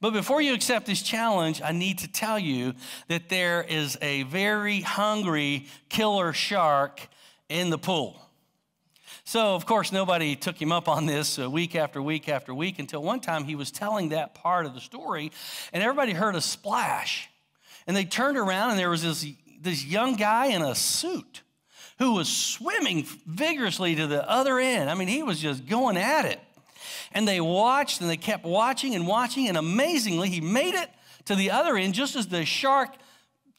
But 0.00 0.14
before 0.14 0.42
you 0.42 0.54
accept 0.54 0.86
this 0.86 1.02
challenge, 1.02 1.62
I 1.62 1.70
need 1.70 1.98
to 1.98 2.08
tell 2.08 2.38
you 2.38 2.74
that 3.06 3.28
there 3.28 3.62
is 3.62 3.96
a 4.02 4.24
very 4.24 4.80
hungry 4.80 5.66
killer 5.90 6.32
shark 6.32 7.06
in 7.48 7.70
the 7.70 7.78
pool. 7.78 8.20
So, 9.24 9.54
of 9.54 9.66
course, 9.66 9.92
nobody 9.92 10.34
took 10.34 10.60
him 10.60 10.72
up 10.72 10.88
on 10.88 11.06
this 11.06 11.38
uh, 11.38 11.48
week 11.48 11.76
after 11.76 12.02
week 12.02 12.28
after 12.28 12.52
week 12.52 12.78
until 12.78 13.02
one 13.02 13.20
time 13.20 13.44
he 13.44 13.54
was 13.54 13.70
telling 13.70 14.08
that 14.08 14.34
part 14.34 14.66
of 14.66 14.74
the 14.74 14.80
story, 14.80 15.30
and 15.72 15.82
everybody 15.82 16.12
heard 16.12 16.34
a 16.34 16.40
splash. 16.40 17.28
And 17.86 17.96
they 17.96 18.04
turned 18.04 18.38
around, 18.38 18.70
and 18.70 18.78
there 18.78 18.90
was 18.90 19.02
this, 19.02 19.26
this 19.60 19.84
young 19.84 20.16
guy 20.16 20.46
in 20.46 20.62
a 20.62 20.74
suit 20.74 21.41
who 22.02 22.14
was 22.14 22.28
swimming 22.28 23.06
vigorously 23.26 23.94
to 23.94 24.08
the 24.08 24.28
other 24.28 24.58
end. 24.58 24.90
I 24.90 24.94
mean, 24.94 25.06
he 25.06 25.22
was 25.22 25.38
just 25.38 25.66
going 25.66 25.96
at 25.96 26.24
it. 26.24 26.40
And 27.12 27.28
they 27.28 27.40
watched 27.40 28.00
and 28.00 28.10
they 28.10 28.16
kept 28.16 28.44
watching 28.44 28.96
and 28.96 29.06
watching, 29.06 29.46
and 29.46 29.56
amazingly, 29.56 30.28
he 30.28 30.40
made 30.40 30.74
it 30.74 30.90
to 31.26 31.36
the 31.36 31.52
other 31.52 31.76
end 31.76 31.94
just 31.94 32.16
as 32.16 32.26
the 32.26 32.44
shark 32.44 32.90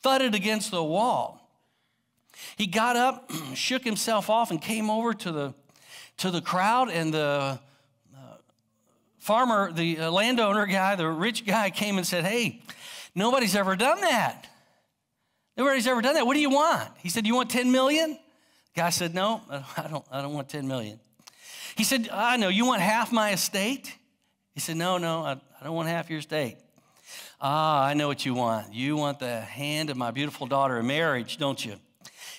thudded 0.01 0.35
against 0.35 0.71
the 0.71 0.83
wall. 0.83 1.49
He 2.57 2.67
got 2.67 2.97
up, 2.97 3.31
shook 3.53 3.85
himself 3.85 4.29
off, 4.29 4.51
and 4.51 4.61
came 4.61 4.89
over 4.89 5.13
to 5.13 5.31
the, 5.31 5.53
to 6.17 6.29
the 6.29 6.41
crowd, 6.41 6.89
and 6.89 7.13
the 7.13 7.59
uh, 8.13 8.35
farmer, 9.19 9.71
the 9.71 9.99
uh, 9.99 10.11
landowner 10.11 10.65
guy, 10.65 10.95
the 10.95 11.07
rich 11.07 11.45
guy 11.45 11.69
came 11.69 11.95
and 11.95 12.05
said, 12.05 12.25
Hey, 12.25 12.61
nobody's 13.15 13.55
ever 13.55 13.77
done 13.77 14.01
that. 14.01 14.49
Nobody's 15.55 15.87
ever 15.87 16.01
done 16.01 16.15
that. 16.15 16.27
What 16.27 16.33
do 16.33 16.41
you 16.41 16.49
want? 16.49 16.89
He 16.97 17.07
said, 17.07 17.25
You 17.25 17.35
want 17.35 17.49
10 17.49 17.71
million? 17.71 18.19
Guy 18.75 18.89
said, 18.89 19.13
No, 19.13 19.41
I 19.77 19.87
don't, 19.87 20.05
I 20.11 20.21
don't 20.21 20.33
want 20.33 20.49
10 20.49 20.67
million. 20.67 20.99
He 21.75 21.83
said, 21.83 22.09
I 22.11 22.37
know, 22.37 22.49
you 22.49 22.65
want 22.65 22.81
half 22.81 23.11
my 23.11 23.33
estate? 23.33 23.95
He 24.53 24.59
said, 24.59 24.77
No, 24.77 24.97
no, 24.97 25.21
I, 25.21 25.31
I 25.59 25.63
don't 25.63 25.75
want 25.75 25.89
half 25.89 26.09
your 26.09 26.19
estate. 26.19 26.57
Ah, 27.41 27.85
I 27.85 27.93
know 27.93 28.07
what 28.07 28.25
you 28.25 28.33
want. 28.33 28.73
You 28.73 28.95
want 28.95 29.19
the 29.19 29.41
hand 29.41 29.89
of 29.89 29.97
my 29.97 30.11
beautiful 30.11 30.47
daughter 30.47 30.79
in 30.79 30.87
marriage, 30.87 31.37
don't 31.37 31.63
you? 31.63 31.75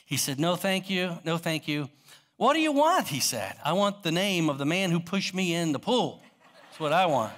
He 0.06 0.16
said, 0.16 0.38
No, 0.38 0.56
thank 0.56 0.88
you. 0.88 1.18
No, 1.24 1.38
thank 1.38 1.68
you. 1.68 1.88
What 2.36 2.54
do 2.54 2.60
you 2.60 2.72
want? 2.72 3.08
He 3.08 3.20
said. 3.20 3.56
I 3.64 3.74
want 3.74 4.02
the 4.02 4.10
name 4.12 4.48
of 4.48 4.58
the 4.58 4.64
man 4.64 4.90
who 4.90 5.00
pushed 5.00 5.34
me 5.34 5.54
in 5.54 5.72
the 5.72 5.78
pool. 5.78 6.22
That's 6.66 6.80
what 6.80 6.92
I 6.92 7.06
want. 7.06 7.32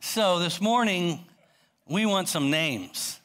So 0.00 0.38
this 0.38 0.60
morning, 0.60 1.24
we 1.88 2.06
want 2.06 2.28
some 2.28 2.50
names, 2.50 3.18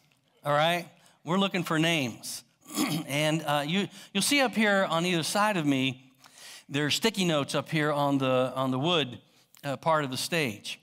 all 0.44 0.52
right? 0.52 0.88
We're 1.24 1.38
looking 1.38 1.64
for 1.64 1.78
names. 1.78 2.44
and 3.08 3.44
uh, 3.44 3.64
you, 3.66 3.88
you'll 4.14 4.24
see 4.24 4.42
up 4.42 4.56
here 4.56 4.86
on 4.90 5.06
either 5.06 5.24
side 5.24 5.58
of 5.58 5.66
me, 5.66 6.12
there's 6.70 6.96
sticky 6.96 7.26
notes 7.26 7.56
up 7.56 7.70
here 7.70 7.92
on 7.92 8.18
the, 8.18 8.54
on 8.56 8.72
the 8.72 8.80
wood 8.80 9.20
uh, 9.64 9.78
part 9.78 10.04
of 10.04 10.12
the 10.12 10.18
stage. 10.18 10.80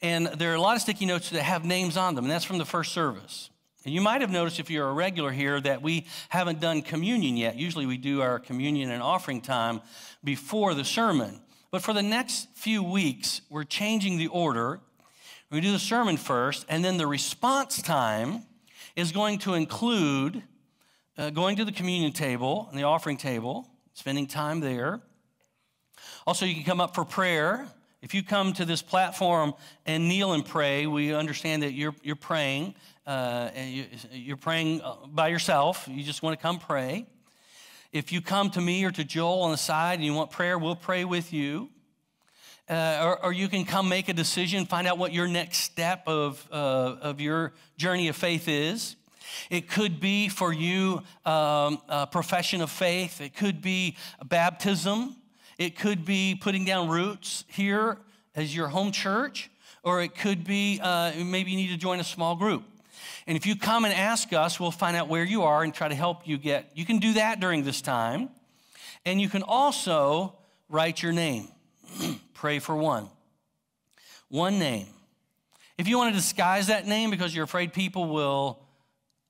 And 0.00 0.26
there 0.26 0.52
are 0.52 0.56
a 0.56 0.60
lot 0.60 0.76
of 0.76 0.82
sticky 0.82 1.06
notes 1.06 1.30
that 1.30 1.42
have 1.42 1.64
names 1.64 1.96
on 1.96 2.14
them, 2.14 2.24
and 2.24 2.30
that's 2.30 2.44
from 2.44 2.58
the 2.58 2.64
first 2.64 2.92
service. 2.92 3.50
And 3.84 3.92
you 3.92 4.00
might 4.00 4.22
have 4.22 4.30
noticed 4.30 4.60
if 4.60 4.70
you're 4.70 4.88
a 4.88 4.92
regular 4.92 5.30
here 5.30 5.60
that 5.60 5.82
we 5.82 6.06
haven't 6.30 6.60
done 6.60 6.80
communion 6.80 7.36
yet. 7.36 7.56
Usually 7.56 7.84
we 7.84 7.98
do 7.98 8.22
our 8.22 8.38
communion 8.38 8.90
and 8.90 9.02
offering 9.02 9.42
time 9.42 9.82
before 10.22 10.74
the 10.74 10.84
sermon. 10.84 11.40
But 11.70 11.82
for 11.82 11.92
the 11.92 12.02
next 12.02 12.48
few 12.54 12.82
weeks, 12.82 13.42
we're 13.50 13.64
changing 13.64 14.16
the 14.16 14.28
order. 14.28 14.80
We 15.50 15.60
do 15.60 15.72
the 15.72 15.78
sermon 15.78 16.16
first, 16.16 16.64
and 16.68 16.84
then 16.84 16.96
the 16.96 17.06
response 17.06 17.82
time 17.82 18.44
is 18.96 19.12
going 19.12 19.38
to 19.40 19.54
include 19.54 20.42
uh, 21.16 21.30
going 21.30 21.56
to 21.56 21.64
the 21.64 21.72
communion 21.72 22.12
table 22.12 22.66
and 22.70 22.78
the 22.78 22.84
offering 22.84 23.16
table, 23.16 23.68
spending 23.94 24.26
time 24.26 24.60
there. 24.60 25.00
Also, 26.26 26.44
you 26.44 26.54
can 26.54 26.64
come 26.64 26.80
up 26.80 26.94
for 26.94 27.04
prayer. 27.04 27.66
If 28.02 28.14
you 28.14 28.22
come 28.22 28.52
to 28.54 28.64
this 28.64 28.82
platform 28.82 29.54
and 29.86 30.08
kneel 30.08 30.32
and 30.32 30.44
pray, 30.44 30.86
we 30.86 31.14
understand 31.14 31.62
that 31.62 31.72
you're, 31.72 31.94
you're 32.02 32.16
praying. 32.16 32.74
Uh, 33.06 33.50
you, 34.10 34.34
are 34.34 34.38
praying 34.38 34.82
uh, 34.82 34.96
by 35.06 35.28
yourself. 35.28 35.86
You 35.90 36.02
just 36.02 36.22
want 36.22 36.38
to 36.38 36.42
come 36.42 36.58
pray. 36.58 37.06
If 37.92 38.12
you 38.12 38.20
come 38.20 38.50
to 38.50 38.60
me 38.60 38.84
or 38.84 38.90
to 38.90 39.04
Joel 39.04 39.42
on 39.42 39.52
the 39.52 39.56
side 39.56 39.94
and 39.94 40.04
you 40.04 40.14
want 40.14 40.30
prayer, 40.30 40.58
we'll 40.58 40.74
pray 40.74 41.04
with 41.04 41.32
you. 41.32 41.70
Uh, 42.68 43.00
or, 43.04 43.26
or, 43.26 43.32
you 43.32 43.46
can 43.46 43.66
come 43.66 43.90
make 43.90 44.08
a 44.08 44.14
decision, 44.14 44.64
find 44.64 44.86
out 44.86 44.96
what 44.96 45.12
your 45.12 45.28
next 45.28 45.58
step 45.58 46.02
of, 46.06 46.48
uh, 46.50 46.96
of 47.02 47.20
your 47.20 47.52
journey 47.76 48.08
of 48.08 48.16
faith 48.16 48.48
is. 48.48 48.96
It 49.50 49.68
could 49.68 50.00
be 50.00 50.28
for 50.28 50.52
you 50.52 51.02
um, 51.24 51.78
a 51.88 52.06
profession 52.06 52.60
of 52.60 52.70
faith. 52.70 53.20
It 53.20 53.34
could 53.34 53.62
be 53.62 53.96
baptism. 54.24 55.16
It 55.58 55.78
could 55.78 56.04
be 56.04 56.38
putting 56.40 56.64
down 56.64 56.88
roots 56.88 57.44
here 57.48 57.98
as 58.34 58.54
your 58.54 58.68
home 58.68 58.92
church. 58.92 59.50
Or 59.82 60.02
it 60.02 60.14
could 60.14 60.44
be 60.44 60.80
uh, 60.82 61.12
maybe 61.24 61.50
you 61.50 61.56
need 61.56 61.68
to 61.68 61.76
join 61.76 62.00
a 62.00 62.04
small 62.04 62.36
group. 62.36 62.64
And 63.26 63.36
if 63.36 63.46
you 63.46 63.56
come 63.56 63.84
and 63.84 63.94
ask 63.94 64.32
us, 64.32 64.58
we'll 64.58 64.70
find 64.70 64.96
out 64.96 65.08
where 65.08 65.24
you 65.24 65.42
are 65.42 65.62
and 65.62 65.72
try 65.72 65.88
to 65.88 65.94
help 65.94 66.26
you 66.26 66.38
get. 66.38 66.70
You 66.74 66.84
can 66.84 66.98
do 66.98 67.14
that 67.14 67.40
during 67.40 67.64
this 67.64 67.80
time. 67.80 68.30
And 69.06 69.20
you 69.20 69.28
can 69.28 69.42
also 69.42 70.34
write 70.68 71.02
your 71.02 71.12
name. 71.12 71.48
Pray 72.34 72.58
for 72.58 72.74
one. 72.74 73.08
One 74.28 74.58
name. 74.58 74.86
If 75.76 75.88
you 75.88 75.98
want 75.98 76.14
to 76.14 76.18
disguise 76.18 76.68
that 76.68 76.86
name 76.86 77.10
because 77.10 77.34
you're 77.34 77.44
afraid 77.44 77.72
people 77.72 78.06
will 78.06 78.63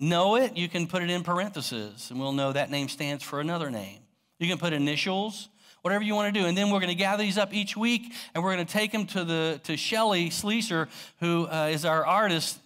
know 0.09 0.37
it, 0.37 0.57
you 0.57 0.69
can 0.69 0.87
put 0.87 1.03
it 1.03 1.11
in 1.11 1.23
parentheses 1.23 2.11
and 2.11 2.21
we'll 2.21 2.33
know 2.33 2.53
that 2.53 2.71
name 2.71 2.89
stands 2.89 3.23
for 3.23 3.41
another 3.41 3.71
name. 3.71 4.01
You 4.39 4.49
can 4.49 4.59
put 4.59 4.73
initials, 4.73 5.49
whatever 5.83 6.05
you 6.05 6.15
want 6.15 6.33
to 6.33 6.41
do. 6.41 6.47
And 6.47 6.57
then 6.57 6.71
we're 6.71 6.81
going 6.81 6.89
to 6.89 6.95
gather 6.95 7.23
these 7.23 7.39
up 7.39 7.53
each 7.53 7.77
week 7.77 8.13
and 8.35 8.43
we're 8.43 8.55
going 8.55 8.67
to 8.67 8.73
take 8.73 8.93
them 8.93 9.07
to, 9.09 9.25
the, 9.25 9.61
to 9.65 9.77
Shelly 9.77 10.31
Sleeser, 10.31 10.89
who 11.21 11.47
uh, 11.47 11.69
is 11.73 11.85
our 11.85 12.05
artist 12.07 12.59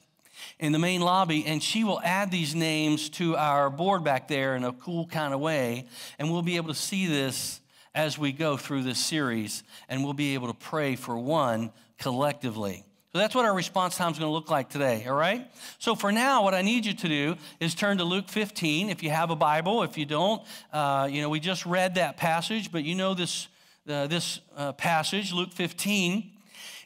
in 0.58 0.72
the 0.72 0.78
main 0.78 1.00
lobby, 1.00 1.44
and 1.46 1.62
she 1.62 1.84
will 1.84 2.00
add 2.02 2.30
these 2.30 2.54
names 2.54 3.08
to 3.10 3.36
our 3.36 3.70
board 3.70 4.02
back 4.02 4.28
there 4.28 4.56
in 4.56 4.64
a 4.64 4.72
cool 4.72 5.06
kind 5.06 5.32
of 5.32 5.40
way. 5.40 5.86
And 6.18 6.30
we'll 6.30 6.42
be 6.42 6.56
able 6.56 6.68
to 6.68 6.74
see 6.74 7.06
this 7.06 7.60
as 7.94 8.18
we 8.18 8.32
go 8.32 8.56
through 8.56 8.82
this 8.82 8.98
series, 8.98 9.62
and 9.88 10.04
we'll 10.04 10.14
be 10.14 10.34
able 10.34 10.48
to 10.48 10.54
pray 10.54 10.96
for 10.96 11.18
one 11.18 11.72
collectively. 11.98 12.84
So 13.12 13.18
that's 13.18 13.34
what 13.34 13.46
our 13.46 13.54
response 13.54 13.96
time 13.96 14.12
is 14.12 14.18
going 14.18 14.28
to 14.28 14.32
look 14.32 14.50
like 14.50 14.68
today, 14.68 15.06
all 15.08 15.16
right? 15.16 15.50
So 15.78 15.94
for 15.94 16.12
now, 16.12 16.44
what 16.44 16.52
I 16.52 16.60
need 16.60 16.84
you 16.84 16.92
to 16.92 17.08
do 17.08 17.36
is 17.58 17.74
turn 17.74 17.96
to 17.98 18.04
Luke 18.04 18.28
15 18.28 18.90
if 18.90 19.02
you 19.02 19.08
have 19.08 19.30
a 19.30 19.36
Bible. 19.36 19.82
If 19.82 19.96
you 19.96 20.04
don't, 20.04 20.42
uh, 20.74 21.08
you 21.10 21.22
know, 21.22 21.30
we 21.30 21.40
just 21.40 21.64
read 21.64 21.94
that 21.94 22.18
passage, 22.18 22.70
but 22.70 22.84
you 22.84 22.94
know 22.94 23.14
this, 23.14 23.48
uh, 23.88 24.08
this 24.08 24.40
uh, 24.54 24.72
passage, 24.72 25.32
Luke 25.32 25.52
15, 25.54 26.30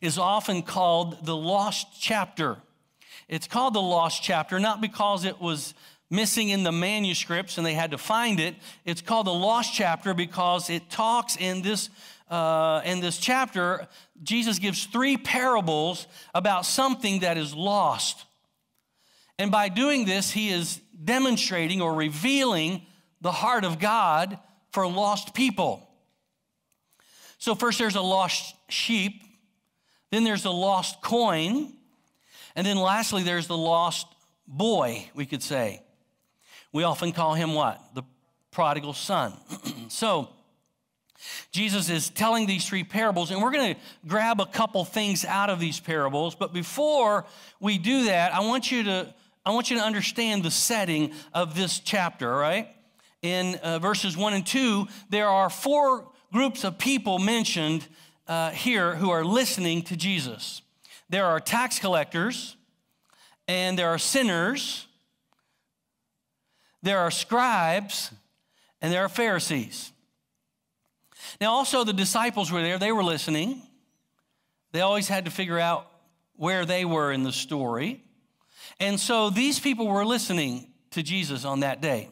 is 0.01 0.17
often 0.17 0.63
called 0.63 1.27
the 1.27 1.35
lost 1.35 1.89
chapter. 2.01 2.57
It's 3.29 3.49
called 3.49 3.75
the 3.75 3.83
lost 3.83 4.23
chapter, 4.23 4.61
not 4.61 4.81
because 4.81 5.25
it 5.25 5.41
was 5.41 5.75
missing 6.09 6.51
in 6.51 6.63
the 6.63 6.71
manuscripts 6.71 7.59
and 7.59 7.67
they 7.67 7.75
had 7.75 7.91
to 7.91 7.99
find 7.99 8.39
it. 8.39 8.55
It's 8.85 9.01
called 9.01 9.27
the 9.27 9.35
lost 9.35 9.75
chapter 9.75 10.15
because 10.15 10.71
it 10.71 10.89
talks 10.89 11.37
in 11.37 11.63
this 11.63 11.89
uh, 12.33 12.81
in 12.87 13.01
this 13.01 13.19
chapter, 13.19 13.87
Jesus 14.23 14.59
gives 14.59 14.87
three 14.87 15.19
parables 15.19 16.07
about 16.35 16.65
something 16.65 17.21
that 17.21 17.37
is 17.37 17.55
lost. 17.55 18.25
And 19.39 19.51
by 19.51 19.69
doing 19.69 20.07
this, 20.07 20.31
he 20.31 20.49
is 20.49 20.81
demonstrating 21.05 21.83
or 21.83 21.95
revealing 21.95 22.87
the 23.21 23.33
heart 23.33 23.65
of 23.65 23.79
God 23.79 24.39
for 24.71 24.87
lost 24.89 25.35
people. 25.35 25.91
So, 27.37 27.55
first 27.55 27.79
there's 27.79 27.97
a 27.97 28.01
lost 28.01 28.55
sheep, 28.71 29.23
then 30.11 30.25
there's 30.25 30.47
a 30.47 30.51
lost 30.51 31.03
coin, 31.03 31.75
and 32.57 32.67
then 32.67 32.79
lastly, 32.79 33.25
there's 33.25 33.47
the 33.47 33.59
lost 33.59 34.07
boy, 34.47 35.11
we 35.15 35.27
could 35.27 35.43
say. 35.43 35.83
We 36.73 36.85
often 36.85 37.13
call 37.13 37.35
him 37.35 37.53
what? 37.53 37.79
The 37.95 38.05
prodigal 38.53 38.95
son. 38.95 39.35
so, 39.89 40.31
Jesus 41.51 41.89
is 41.89 42.11
telling 42.11 42.47
these 42.47 42.67
three 42.67 42.85
parables, 42.85 43.31
and 43.31 43.43
we're 43.43 43.53
going 43.53 43.75
to 43.75 43.81
grab 44.07 44.41
a 44.41 44.47
couple 44.47 44.85
things 44.85 45.25
out 45.25 45.51
of 45.51 45.61
these 45.61 45.81
parables. 45.81 46.35
But 46.35 46.53
before 46.53 47.25
we 47.61 47.79
do 47.79 48.05
that, 48.05 48.35
I 48.35 48.41
want 48.41 48.71
you 48.71 48.85
to, 48.85 49.15
I 49.45 49.51
want 49.51 49.71
you 49.71 49.77
to 49.79 49.83
understand 49.83 50.43
the 50.43 50.51
setting 50.51 51.13
of 51.33 51.55
this 51.55 51.79
chapter, 51.79 52.35
right? 52.35 52.69
In 53.23 53.57
uh, 53.57 53.79
verses 53.79 54.17
1 54.17 54.35
and 54.35 54.47
2, 54.47 54.89
there 55.11 55.29
are 55.29 55.49
four 55.49 56.09
groups 56.33 56.65
of 56.65 56.79
people 56.79 57.19
mentioned 57.19 57.87
uh, 58.27 58.51
here 58.51 58.97
who 58.97 59.11
are 59.11 59.25
listening 59.25 59.83
to 59.83 59.97
Jesus. 59.97 60.63
There 61.09 61.27
are 61.27 61.39
tax 61.39 61.79
collectors, 61.79 62.57
and 63.47 63.79
there 63.79 63.91
are 63.91 63.99
sinners, 63.99 64.87
there 66.83 66.99
are 66.99 67.11
scribes, 67.11 68.11
and 68.81 68.93
there 68.93 69.05
are 69.05 69.09
Pharisees. 69.09 69.93
Now, 71.41 71.53
also, 71.53 71.85
the 71.85 71.93
disciples 71.93 72.51
were 72.51 72.63
there, 72.63 72.79
they 72.79 72.93
were 72.93 73.05
listening. 73.05 73.63
They 74.73 74.81
always 74.81 75.09
had 75.09 75.27
to 75.27 75.31
figure 75.31 75.59
out 75.59 75.87
where 76.37 76.65
they 76.65 76.85
were 76.85 77.13
in 77.13 77.25
the 77.25 77.33
story. 77.33 78.03
And 78.81 78.99
so 78.99 79.31
these 79.31 79.61
people 79.61 79.87
were 79.87 80.05
listening 80.05 80.73
to 80.93 81.03
Jesus 81.03 81.45
on 81.45 81.61
that 81.61 81.81
day. 81.81 82.09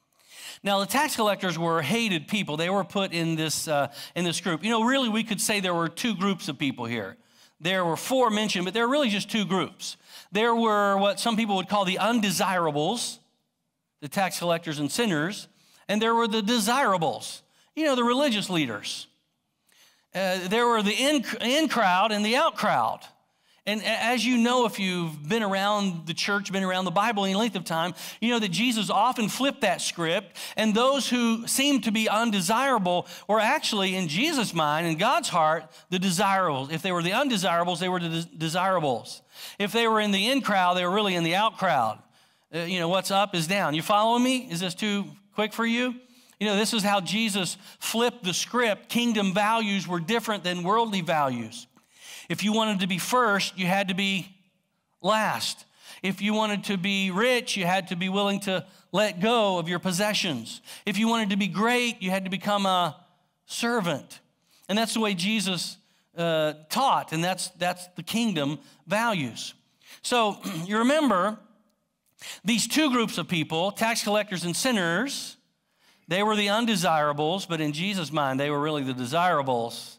now, 0.62 0.80
the 0.80 0.86
tax 0.86 1.16
collectors 1.16 1.58
were 1.58 1.80
hated 1.80 2.28
people. 2.28 2.56
They 2.56 2.70
were 2.70 2.84
put 2.84 3.12
in 3.12 3.36
this, 3.36 3.68
uh, 3.68 3.88
in 4.16 4.24
this 4.24 4.40
group. 4.40 4.64
You 4.64 4.70
know, 4.70 4.84
really, 4.84 5.08
we 5.08 5.24
could 5.24 5.40
say 5.40 5.60
there 5.60 5.74
were 5.74 5.88
two 5.88 6.14
groups 6.16 6.48
of 6.48 6.58
people 6.58 6.84
here. 6.84 7.16
There 7.60 7.84
were 7.84 7.96
four 7.96 8.30
mentioned, 8.30 8.64
but 8.64 8.74
there 8.74 8.86
were 8.86 8.92
really 8.92 9.08
just 9.08 9.30
two 9.30 9.44
groups. 9.44 9.96
There 10.32 10.54
were 10.54 10.96
what 10.96 11.20
some 11.20 11.36
people 11.36 11.56
would 11.56 11.68
call 11.68 11.84
the 11.84 11.98
undesirables, 11.98 13.20
the 14.00 14.08
tax 14.08 14.38
collectors 14.38 14.80
and 14.80 14.90
sinners, 14.90 15.46
and 15.88 16.02
there 16.02 16.14
were 16.14 16.26
the 16.26 16.42
desirables, 16.42 17.42
you 17.74 17.84
know, 17.84 17.96
the 17.96 18.04
religious 18.04 18.50
leaders. 18.50 19.06
Uh, 20.14 20.46
there 20.48 20.66
were 20.66 20.82
the 20.82 20.92
in, 20.92 21.24
in 21.40 21.68
crowd 21.68 22.12
and 22.12 22.24
the 22.24 22.36
out 22.36 22.56
crowd. 22.56 23.00
And 23.64 23.80
as 23.84 24.26
you 24.26 24.38
know, 24.38 24.66
if 24.66 24.80
you've 24.80 25.28
been 25.28 25.44
around 25.44 26.06
the 26.06 26.14
church, 26.14 26.50
been 26.50 26.64
around 26.64 26.84
the 26.84 26.90
Bible 26.90 27.24
any 27.24 27.36
length 27.36 27.54
of 27.54 27.64
time, 27.64 27.94
you 28.20 28.30
know 28.30 28.40
that 28.40 28.50
Jesus 28.50 28.90
often 28.90 29.28
flipped 29.28 29.60
that 29.60 29.80
script, 29.80 30.36
and 30.56 30.74
those 30.74 31.08
who 31.08 31.46
seemed 31.46 31.84
to 31.84 31.92
be 31.92 32.08
undesirable 32.08 33.06
were 33.28 33.38
actually, 33.38 33.94
in 33.94 34.08
Jesus' 34.08 34.52
mind, 34.52 34.88
in 34.88 34.98
God's 34.98 35.28
heart, 35.28 35.64
the 35.90 36.00
desirables. 36.00 36.72
If 36.72 36.82
they 36.82 36.90
were 36.90 37.04
the 37.04 37.12
undesirables, 37.12 37.78
they 37.78 37.88
were 37.88 38.00
the 38.00 38.26
desirables. 38.36 39.22
If 39.60 39.70
they 39.70 39.86
were 39.86 40.00
in 40.00 40.10
the 40.10 40.28
in 40.28 40.40
crowd, 40.40 40.76
they 40.76 40.84
were 40.84 40.92
really 40.92 41.14
in 41.14 41.22
the 41.22 41.36
out 41.36 41.56
crowd. 41.56 42.02
Uh, 42.52 42.60
you 42.60 42.80
know, 42.80 42.88
what's 42.88 43.12
up 43.12 43.32
is 43.32 43.46
down. 43.46 43.74
You 43.74 43.82
following 43.82 44.24
me? 44.24 44.48
Is 44.50 44.58
this 44.58 44.74
too 44.74 45.04
quick 45.36 45.52
for 45.52 45.64
you? 45.64 45.94
You 46.42 46.48
know, 46.48 46.56
this 46.56 46.74
is 46.74 46.82
how 46.82 47.00
Jesus 47.00 47.56
flipped 47.78 48.24
the 48.24 48.34
script. 48.34 48.88
Kingdom 48.88 49.32
values 49.32 49.86
were 49.86 50.00
different 50.00 50.42
than 50.42 50.64
worldly 50.64 51.00
values. 51.00 51.68
If 52.28 52.42
you 52.42 52.52
wanted 52.52 52.80
to 52.80 52.88
be 52.88 52.98
first, 52.98 53.56
you 53.56 53.66
had 53.66 53.86
to 53.86 53.94
be 53.94 54.26
last. 55.00 55.64
If 56.02 56.20
you 56.20 56.34
wanted 56.34 56.64
to 56.64 56.76
be 56.76 57.12
rich, 57.12 57.56
you 57.56 57.64
had 57.64 57.86
to 57.90 57.94
be 57.94 58.08
willing 58.08 58.40
to 58.40 58.66
let 58.90 59.20
go 59.20 59.60
of 59.60 59.68
your 59.68 59.78
possessions. 59.78 60.62
If 60.84 60.98
you 60.98 61.06
wanted 61.06 61.30
to 61.30 61.36
be 61.36 61.46
great, 61.46 62.02
you 62.02 62.10
had 62.10 62.24
to 62.24 62.30
become 62.30 62.66
a 62.66 62.96
servant. 63.46 64.18
And 64.68 64.76
that's 64.76 64.94
the 64.94 65.00
way 65.00 65.14
Jesus 65.14 65.76
uh, 66.16 66.54
taught, 66.68 67.12
and 67.12 67.22
that's, 67.22 67.50
that's 67.50 67.86
the 67.94 68.02
kingdom 68.02 68.58
values. 68.88 69.54
So 70.02 70.38
you 70.66 70.78
remember 70.78 71.38
these 72.44 72.66
two 72.66 72.90
groups 72.90 73.16
of 73.16 73.28
people, 73.28 73.70
tax 73.70 74.02
collectors 74.02 74.42
and 74.42 74.56
sinners, 74.56 75.36
they 76.12 76.22
were 76.22 76.36
the 76.36 76.50
undesirables, 76.50 77.46
but 77.46 77.60
in 77.60 77.72
Jesus' 77.72 78.12
mind, 78.12 78.38
they 78.38 78.50
were 78.50 78.60
really 78.60 78.82
the 78.82 78.94
desirables. 78.94 79.98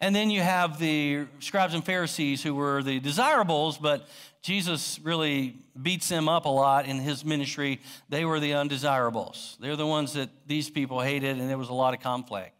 And 0.00 0.14
then 0.14 0.30
you 0.30 0.40
have 0.40 0.78
the 0.78 1.26
scribes 1.40 1.74
and 1.74 1.84
Pharisees 1.84 2.42
who 2.42 2.54
were 2.54 2.82
the 2.82 2.98
desirables, 3.00 3.78
but 3.78 4.08
Jesus 4.42 4.98
really 5.02 5.56
beats 5.80 6.08
them 6.08 6.28
up 6.28 6.44
a 6.44 6.50
lot 6.50 6.86
in 6.86 6.98
his 6.98 7.24
ministry. 7.24 7.80
They 8.08 8.24
were 8.24 8.40
the 8.40 8.54
undesirables. 8.54 9.56
They're 9.60 9.76
the 9.76 9.86
ones 9.86 10.14
that 10.14 10.30
these 10.46 10.68
people 10.70 11.00
hated, 11.00 11.38
and 11.38 11.48
there 11.48 11.58
was 11.58 11.70
a 11.70 11.74
lot 11.74 11.94
of 11.94 12.00
conflict. 12.00 12.53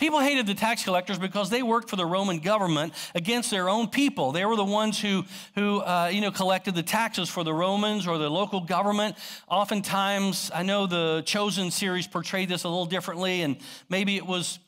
People 0.00 0.20
hated 0.20 0.46
the 0.46 0.54
tax 0.54 0.82
collectors 0.82 1.18
because 1.18 1.50
they 1.50 1.62
worked 1.62 1.90
for 1.90 1.96
the 1.96 2.06
Roman 2.06 2.38
government 2.38 2.94
against 3.14 3.50
their 3.50 3.68
own 3.68 3.86
people. 3.86 4.32
They 4.32 4.46
were 4.46 4.56
the 4.56 4.64
ones 4.64 4.98
who, 4.98 5.26
who 5.54 5.80
uh, 5.80 6.10
you 6.10 6.22
know, 6.22 6.30
collected 6.30 6.74
the 6.74 6.82
taxes 6.82 7.28
for 7.28 7.44
the 7.44 7.52
Romans 7.52 8.06
or 8.06 8.16
the 8.16 8.30
local 8.30 8.62
government. 8.62 9.18
Oftentimes, 9.46 10.50
I 10.54 10.62
know 10.62 10.86
the 10.86 11.22
Chosen 11.26 11.70
series 11.70 12.06
portrayed 12.06 12.48
this 12.48 12.64
a 12.64 12.68
little 12.70 12.86
differently, 12.86 13.42
and 13.42 13.58
maybe 13.90 14.16
it 14.16 14.24
was 14.24 14.58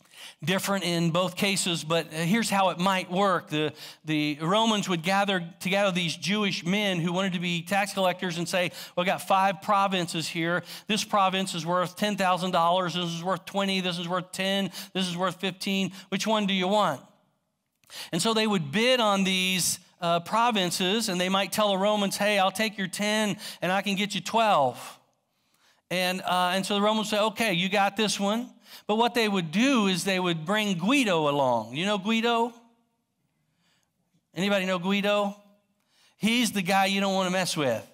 different 0.45 0.85
in 0.85 1.11
both 1.11 1.37
cases, 1.37 1.85
but 1.85 2.07
here's 2.13 2.51
how 2.51 2.71
it 2.71 2.79
might 2.79 3.11
work. 3.11 3.49
The, 3.49 3.73
the 4.05 4.39
Romans 4.41 4.89
would 4.89 5.03
gather 5.03 5.45
together 5.61 5.93
these 5.93 6.17
Jewish 6.17 6.65
men 6.65 6.99
who 6.99 7.13
wanted 7.13 7.35
to 7.35 7.41
be 7.41 7.63
tax 7.63 7.93
collectors 7.93 8.39
and 8.39 8.49
say, 8.49 8.73
well, 8.97 9.05
I 9.05 9.07
got 9.07 9.23
five 9.23 9.63
provinces 9.63 10.29
here. 10.29 10.63
This 10.87 11.05
province 11.05 11.55
is 11.55 11.65
worth 11.65 11.97
$10,000. 11.97 12.85
This 12.87 12.97
is 12.97 13.23
worth 13.23 13.45
20. 13.45 13.81
This 13.81 13.99
is 13.99 14.09
worth 14.09 14.33
10. 14.33 14.71
This 14.93 15.09
is 15.09 15.17
worth 15.17 15.41
15. 15.41 15.93
Which 16.09 16.27
one 16.27 16.47
do 16.47 16.55
you 16.55 16.69
want? 16.69 17.01
And 18.13 18.21
so 18.21 18.35
they 18.35 18.47
would 18.47 18.73
bid 18.73 19.01
on 19.01 19.25
these 19.25 19.79
uh, 20.01 20.21
provinces, 20.21 21.09
and 21.09 21.21
they 21.21 21.29
might 21.29 21.53
tell 21.53 21.71
the 21.71 21.79
Romans, 21.79 22.17
hey, 22.17 22.39
I'll 22.39 22.51
take 22.51 22.77
your 22.77 22.89
10 22.89 23.37
and 23.63 23.73
I 23.73 23.83
can 23.83 23.95
get 23.95 24.15
you 24.15 24.21
12. 24.21 24.99
And, 25.91 26.23
uh, 26.23 26.53
and 26.55 26.65
so 26.67 26.75
the 26.75 26.81
Romans 26.83 27.11
say, 27.11 27.21
okay, 27.21 27.53
you 27.53 27.69
got 27.69 27.97
this 27.97 28.19
one. 28.19 28.51
But 28.87 28.97
what 28.97 29.15
they 29.15 29.29
would 29.29 29.51
do 29.51 29.87
is 29.87 30.05
they 30.05 30.21
would 30.21 30.45
bring 30.45 30.79
Guido 30.79 31.29
along. 31.29 31.77
You 31.77 31.87
know 31.87 31.99
Guido? 31.99 32.53
Anybody 34.35 34.67
know 34.67 34.79
Guido? 34.79 35.37
He's 36.17 36.53
the 36.53 36.63
guy 36.63 36.87
you 36.87 37.01
don't 37.01 37.15
want 37.15 37.27
to 37.27 37.33
mess 37.33 37.57
with, 37.57 37.87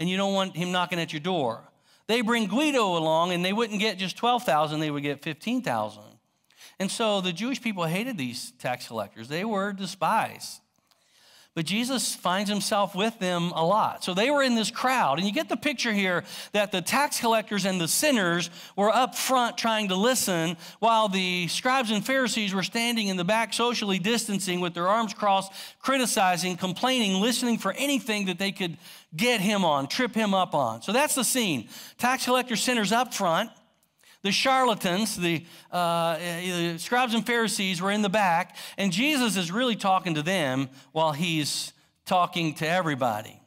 and 0.00 0.08
you 0.08 0.16
don't 0.16 0.34
want 0.34 0.56
him 0.56 0.72
knocking 0.72 0.98
at 0.98 1.12
your 1.12 1.20
door. 1.20 1.62
They 2.06 2.20
bring 2.20 2.46
Guido 2.46 2.96
along, 2.96 3.32
and 3.32 3.44
they 3.44 3.52
wouldn't 3.52 3.80
get 3.80 3.98
just 3.98 4.16
12,000, 4.16 4.80
they 4.80 4.90
would 4.90 5.02
get 5.02 5.22
15,000. 5.22 6.02
And 6.78 6.90
so 6.90 7.20
the 7.20 7.32
Jewish 7.32 7.60
people 7.60 7.84
hated 7.84 8.18
these 8.18 8.52
tax 8.58 8.88
collectors. 8.88 9.28
They 9.28 9.44
were 9.44 9.72
despised. 9.72 10.60
But 11.56 11.64
Jesus 11.64 12.14
finds 12.14 12.50
himself 12.50 12.94
with 12.94 13.18
them 13.18 13.50
a 13.52 13.64
lot. 13.64 14.04
So 14.04 14.12
they 14.12 14.30
were 14.30 14.42
in 14.42 14.56
this 14.56 14.70
crowd. 14.70 15.16
And 15.16 15.26
you 15.26 15.32
get 15.32 15.48
the 15.48 15.56
picture 15.56 15.90
here 15.90 16.22
that 16.52 16.70
the 16.70 16.82
tax 16.82 17.18
collectors 17.18 17.64
and 17.64 17.80
the 17.80 17.88
sinners 17.88 18.50
were 18.76 18.90
up 18.90 19.14
front 19.14 19.56
trying 19.56 19.88
to 19.88 19.96
listen, 19.96 20.58
while 20.80 21.08
the 21.08 21.48
scribes 21.48 21.90
and 21.90 22.04
Pharisees 22.04 22.52
were 22.52 22.62
standing 22.62 23.08
in 23.08 23.16
the 23.16 23.24
back, 23.24 23.54
socially 23.54 23.98
distancing 23.98 24.60
with 24.60 24.74
their 24.74 24.86
arms 24.86 25.14
crossed, 25.14 25.50
criticizing, 25.80 26.58
complaining, 26.58 27.22
listening 27.22 27.56
for 27.56 27.72
anything 27.72 28.26
that 28.26 28.38
they 28.38 28.52
could 28.52 28.76
get 29.16 29.40
him 29.40 29.64
on, 29.64 29.86
trip 29.86 30.14
him 30.14 30.34
up 30.34 30.54
on. 30.54 30.82
So 30.82 30.92
that's 30.92 31.14
the 31.14 31.24
scene. 31.24 31.70
Tax 31.96 32.26
collectors, 32.26 32.62
sinners 32.62 32.92
up 32.92 33.14
front 33.14 33.48
the 34.22 34.32
charlatans, 34.32 35.16
the, 35.16 35.44
uh, 35.70 36.18
the 36.18 36.78
scribes 36.78 37.14
and 37.14 37.26
Pharisees 37.26 37.80
were 37.80 37.90
in 37.90 38.02
the 38.02 38.08
back, 38.08 38.56
and 38.76 38.92
Jesus 38.92 39.36
is 39.36 39.52
really 39.52 39.76
talking 39.76 40.14
to 40.14 40.22
them 40.22 40.68
while 40.92 41.12
he's 41.12 41.72
talking 42.04 42.54
to 42.54 42.68
everybody. 42.68 43.40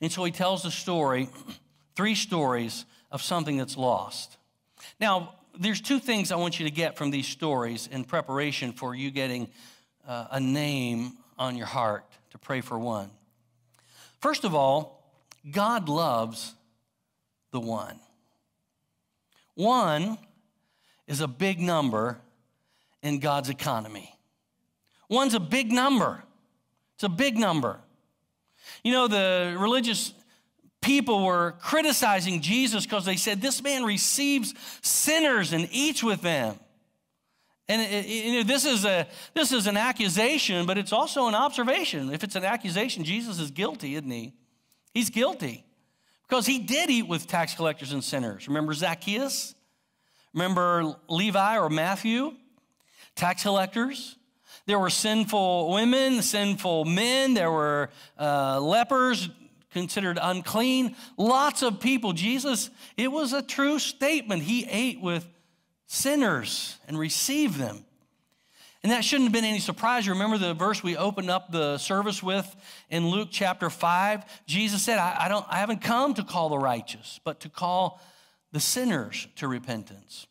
And 0.00 0.12
so 0.12 0.24
he 0.24 0.30
tells 0.30 0.62
the 0.62 0.70
story, 0.70 1.28
three 1.96 2.14
stories 2.14 2.84
of 3.10 3.22
something 3.22 3.56
that's 3.56 3.76
lost. 3.76 4.36
Now, 5.00 5.34
there's 5.58 5.80
two 5.80 5.98
things 5.98 6.30
I 6.30 6.36
want 6.36 6.60
you 6.60 6.66
to 6.66 6.70
get 6.70 6.96
from 6.96 7.10
these 7.10 7.26
stories 7.26 7.88
in 7.90 8.04
preparation 8.04 8.72
for 8.72 8.94
you 8.94 9.10
getting 9.10 9.48
uh, 10.06 10.28
a 10.30 10.40
name 10.40 11.18
on 11.38 11.56
your 11.56 11.66
heart 11.66 12.04
to 12.30 12.38
pray 12.38 12.60
for 12.60 12.78
one. 12.78 13.10
First 14.20 14.44
of 14.44 14.54
all, 14.54 15.12
God 15.50 15.88
loves 15.88 16.54
the 17.52 17.60
one. 17.60 17.98
One 19.58 20.18
is 21.08 21.20
a 21.20 21.26
big 21.26 21.58
number 21.58 22.20
in 23.02 23.18
God's 23.18 23.48
economy. 23.48 24.16
One's 25.10 25.34
a 25.34 25.40
big 25.40 25.72
number. 25.72 26.22
It's 26.94 27.02
a 27.02 27.08
big 27.08 27.36
number. 27.36 27.80
You 28.84 28.92
know, 28.92 29.08
the 29.08 29.56
religious 29.58 30.14
people 30.80 31.24
were 31.24 31.56
criticizing 31.60 32.40
Jesus 32.40 32.84
because 32.84 33.04
they 33.04 33.16
said, 33.16 33.42
This 33.42 33.60
man 33.60 33.82
receives 33.82 34.54
sinners 34.80 35.52
and 35.52 35.68
eats 35.72 36.04
with 36.04 36.22
them. 36.22 36.54
And 37.68 38.06
you 38.08 38.34
know, 38.34 38.42
this, 38.44 38.64
is 38.64 38.84
a, 38.84 39.08
this 39.34 39.50
is 39.50 39.66
an 39.66 39.76
accusation, 39.76 40.66
but 40.66 40.78
it's 40.78 40.92
also 40.92 41.26
an 41.26 41.34
observation. 41.34 42.12
If 42.12 42.22
it's 42.22 42.36
an 42.36 42.44
accusation, 42.44 43.02
Jesus 43.02 43.40
is 43.40 43.50
guilty, 43.50 43.96
isn't 43.96 44.08
he? 44.08 44.34
He's 44.94 45.10
guilty. 45.10 45.64
Because 46.28 46.46
he 46.46 46.58
did 46.58 46.90
eat 46.90 47.08
with 47.08 47.26
tax 47.26 47.54
collectors 47.54 47.92
and 47.92 48.04
sinners. 48.04 48.48
Remember 48.48 48.74
Zacchaeus? 48.74 49.54
Remember 50.34 50.94
Levi 51.08 51.58
or 51.58 51.70
Matthew? 51.70 52.34
Tax 53.14 53.42
collectors. 53.42 54.16
There 54.66 54.78
were 54.78 54.90
sinful 54.90 55.72
women, 55.72 56.20
sinful 56.20 56.84
men, 56.84 57.32
there 57.32 57.50
were 57.50 57.88
uh, 58.18 58.60
lepers 58.60 59.30
considered 59.72 60.18
unclean. 60.20 60.94
Lots 61.16 61.62
of 61.62 61.80
people. 61.80 62.12
Jesus, 62.12 62.68
it 62.96 63.10
was 63.10 63.32
a 63.32 63.40
true 63.40 63.78
statement. 63.78 64.42
He 64.42 64.66
ate 64.66 65.00
with 65.00 65.26
sinners 65.86 66.76
and 66.86 66.98
received 66.98 67.58
them. 67.58 67.84
And 68.82 68.92
that 68.92 69.04
shouldn't 69.04 69.26
have 69.26 69.32
been 69.32 69.44
any 69.44 69.58
surprise. 69.58 70.06
You 70.06 70.12
remember 70.12 70.38
the 70.38 70.54
verse 70.54 70.82
we 70.82 70.96
opened 70.96 71.30
up 71.30 71.50
the 71.50 71.78
service 71.78 72.22
with 72.22 72.54
in 72.90 73.08
Luke 73.08 73.28
chapter 73.30 73.70
5? 73.70 74.24
Jesus 74.46 74.82
said, 74.82 74.98
I, 74.98 75.24
I, 75.24 75.28
don't, 75.28 75.44
I 75.48 75.56
haven't 75.56 75.82
come 75.82 76.14
to 76.14 76.22
call 76.22 76.48
the 76.48 76.58
righteous, 76.58 77.18
but 77.24 77.40
to 77.40 77.48
call 77.48 78.00
the 78.52 78.60
sinners 78.60 79.26
to 79.36 79.48
repentance. 79.48 80.26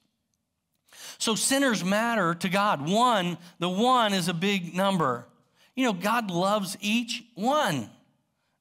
So 1.17 1.35
sinners 1.35 1.83
matter 1.83 2.35
to 2.35 2.49
God. 2.49 2.87
One, 2.87 3.37
the 3.59 3.69
one 3.69 4.13
is 4.13 4.29
a 4.29 4.33
big 4.33 4.73
number. 4.73 5.25
You 5.75 5.83
know, 5.83 5.93
God 5.93 6.31
loves 6.31 6.77
each 6.79 7.23
one. 7.35 7.89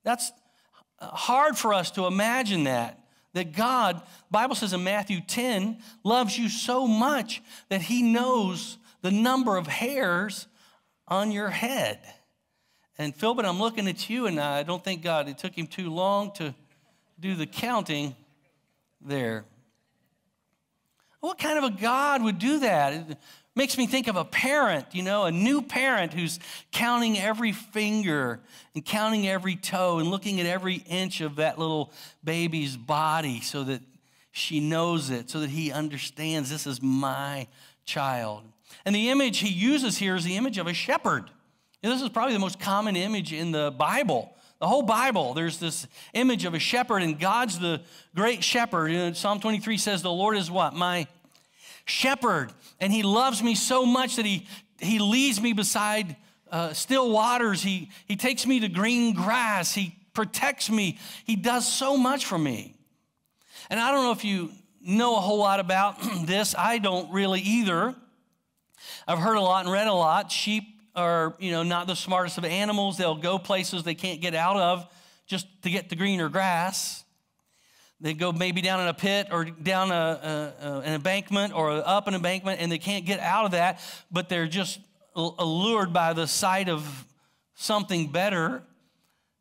That's 0.05 0.33
hard 1.01 1.57
for 1.57 1.75
us 1.75 1.93
to 1.93 2.07
imagine 2.07 2.65
that. 2.65 3.01
That 3.35 3.53
God, 3.53 4.01
Bible 4.31 4.55
says 4.55 4.73
in 4.73 4.83
Matthew 4.83 5.21
10, 5.21 5.79
loves 6.03 6.39
you 6.39 6.49
so 6.49 6.87
much 6.87 7.43
that 7.69 7.83
he 7.83 8.03
knows 8.03 8.79
the 9.07 9.13
number 9.13 9.57
of 9.57 9.69
hairs 9.69 10.49
on 11.07 11.31
your 11.31 11.49
head. 11.49 12.01
And 12.99 13.17
Philbin, 13.17 13.45
I'm 13.45 13.61
looking 13.61 13.87
at 13.87 14.11
you, 14.11 14.27
and 14.27 14.41
I 14.41 14.65
don't 14.65 14.83
think 14.83 15.01
God, 15.01 15.29
it 15.29 15.39
took 15.39 15.57
him 15.57 15.69
too 15.69 15.91
long 15.91 16.33
to 16.35 16.53
do 17.21 17.37
the 17.37 17.47
counting 17.47 18.17
there. 19.01 19.45
What 21.21 21.39
kind 21.39 21.57
of 21.57 21.63
a 21.63 21.71
God 21.71 22.25
would 22.25 22.41
do 22.41 22.59
that? 22.59 22.95
It 22.95 23.19
makes 23.55 23.79
me 23.79 23.87
think 23.87 24.09
of 24.09 24.17
a 24.17 24.25
parent, 24.25 24.87
you 24.91 25.05
know, 25.05 25.23
a 25.27 25.31
new 25.31 25.63
parent 25.63 26.13
who's 26.13 26.41
counting 26.73 27.17
every 27.17 27.53
finger 27.53 28.41
and 28.75 28.85
counting 28.85 29.29
every 29.29 29.55
toe 29.55 30.01
and 30.01 30.11
looking 30.11 30.41
at 30.41 30.47
every 30.47 30.83
inch 30.89 31.21
of 31.21 31.37
that 31.37 31.61
little 31.61 31.93
baby's 32.25 32.77
body 32.77 33.41
so 33.41 33.63
that 33.63 33.83
she 34.33 34.59
knows 34.59 35.11
it, 35.11 35.31
so 35.31 35.39
that 35.39 35.51
he 35.51 35.71
understands 35.71 36.51
this 36.51 36.67
is 36.67 36.83
my 36.83 37.47
child. 37.85 38.43
And 38.85 38.95
the 38.95 39.11
image 39.11 39.39
he 39.39 39.49
uses 39.49 39.99
here 39.99 40.15
is 40.15 40.25
the 40.25 40.37
image 40.37 40.59
of 40.59 40.67
a 40.67 40.75
shepherd. 40.75 41.31
And 41.83 41.93
this 41.93 42.03
is 42.03 42.09
probably 42.09 42.33
the 42.33 42.41
most 42.41 42.59
common 42.59 42.97
image 42.97 43.33
in 43.33 43.53
the 43.53 43.73
Bible. 43.77 44.35
The 44.59 44.67
whole 44.67 44.83
Bible, 44.83 45.35
there's 45.35 45.59
this 45.59 45.87
image 46.15 46.45
of 46.45 46.55
a 46.55 46.59
shepherd, 46.59 47.03
and 47.03 47.21
God's 47.21 47.59
the 47.59 47.83
great 48.15 48.43
shepherd. 48.43 49.17
Psalm 49.17 49.39
23 49.39 49.77
says, 49.77 50.03
The 50.03 50.11
Lord 50.11 50.37
is 50.37 50.51
what? 50.51 50.75
My 50.75 51.07
shepherd. 51.85 52.53
And 52.81 52.93
he 52.93 53.03
loves 53.03 53.43
me 53.43 53.55
so 53.55 53.85
much 53.85 54.17
that 54.17 54.25
he, 54.25 54.47
he 54.79 54.99
leads 54.99 55.41
me 55.41 55.53
beside 55.53 56.17
uh, 56.51 56.73
still 56.73 57.11
waters. 57.11 57.63
He, 57.63 57.91
he 58.07 58.17
takes 58.17 58.47
me 58.47 58.61
to 58.61 58.69
green 58.69 59.13
grass. 59.13 59.75
He 59.75 59.95
protects 60.15 60.71
me. 60.71 60.99
He 61.25 61.37
does 61.37 61.71
so 61.71 61.97
much 61.97 62.25
for 62.25 62.39
me. 62.39 62.75
And 63.69 63.79
I 63.79 63.93
don't 63.93 64.05
know 64.05 64.13
if 64.13 64.25
you 64.25 64.51
know 64.81 65.17
a 65.17 65.21
whole 65.21 65.39
lot 65.39 65.61
about 65.61 65.97
this. 66.27 66.55
I 66.57 66.79
don't 66.79 67.13
really 67.13 67.41
either. 67.41 67.95
I've 69.07 69.19
heard 69.19 69.37
a 69.37 69.41
lot 69.41 69.65
and 69.65 69.73
read 69.73 69.87
a 69.87 69.93
lot. 69.93 70.31
Sheep 70.31 70.65
are, 70.95 71.35
you 71.39 71.51
know, 71.51 71.63
not 71.63 71.87
the 71.87 71.95
smartest 71.95 72.39
of 72.39 72.45
animals. 72.45 72.97
They'll 72.97 73.15
go 73.15 73.39
places 73.39 73.83
they 73.83 73.95
can't 73.95 74.21
get 74.21 74.35
out 74.35 74.57
of 74.57 74.87
just 75.27 75.47
to 75.63 75.71
get 75.71 75.89
the 75.89 75.97
greener 75.97 76.29
grass. 76.29 77.05
They 78.01 78.13
go 78.13 78.33
maybe 78.33 78.61
down 78.61 78.81
in 78.81 78.89
a 78.89 78.95
pit 78.95 79.29
or 79.31 79.45
down 79.45 79.91
a, 79.91 80.55
a, 80.63 80.67
a, 80.67 80.79
an 80.81 80.93
embankment 80.95 81.55
or 81.55 81.71
up 81.73 82.09
an 82.09 82.15
embankment 82.15 82.61
and 82.61 82.71
they 82.71 82.79
can't 82.79 83.07
get 83.07 83.21
out 83.21 83.47
of 83.47 83.51
that, 83.53 83.81
but 84.11 84.29
they're 84.29 84.47
just 84.47 84.81
allured 85.15 85.93
by 85.93 86.13
the 86.13 86.27
sight 86.27 86.69
of 86.69 87.07
something 87.55 88.13
better. 88.13 88.63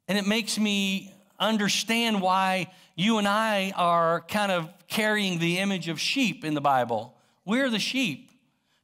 And 0.07 0.17
it 0.17 0.25
makes 0.25 0.57
me 0.57 1.13
understand 1.37 2.21
why 2.21 2.71
you 2.95 3.17
and 3.17 3.27
I 3.27 3.73
are 3.75 4.21
kind 4.21 4.51
of 4.51 4.69
carrying 4.87 5.39
the 5.39 5.57
image 5.57 5.89
of 5.89 5.99
sheep 5.99 6.45
in 6.45 6.53
the 6.53 6.61
Bible. 6.61 7.13
We're 7.43 7.69
the 7.69 7.79
sheep. 7.79 8.24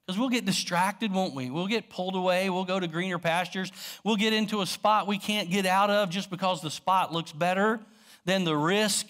Because 0.05 0.19
we'll 0.19 0.29
get 0.29 0.45
distracted, 0.45 1.11
won't 1.11 1.35
we? 1.35 1.49
We'll 1.49 1.67
get 1.67 1.89
pulled 1.89 2.15
away. 2.15 2.49
We'll 2.49 2.65
go 2.65 2.79
to 2.79 2.87
greener 2.87 3.19
pastures. 3.19 3.71
We'll 4.03 4.15
get 4.15 4.33
into 4.33 4.61
a 4.61 4.65
spot 4.65 5.07
we 5.07 5.17
can't 5.17 5.49
get 5.49 5.65
out 5.65 5.89
of 5.89 6.09
just 6.09 6.29
because 6.29 6.61
the 6.61 6.71
spot 6.71 7.13
looks 7.13 7.31
better 7.31 7.79
than 8.25 8.43
the 8.43 8.55
risk 8.55 9.07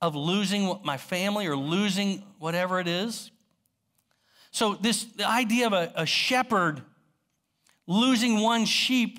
of 0.00 0.14
losing 0.14 0.78
my 0.82 0.96
family 0.96 1.46
or 1.46 1.56
losing 1.56 2.22
whatever 2.38 2.80
it 2.80 2.88
is. 2.88 3.30
So, 4.50 4.74
this 4.74 5.04
the 5.04 5.28
idea 5.28 5.66
of 5.66 5.72
a, 5.72 5.92
a 5.96 6.06
shepherd 6.06 6.82
losing 7.86 8.40
one 8.40 8.64
sheep 8.64 9.18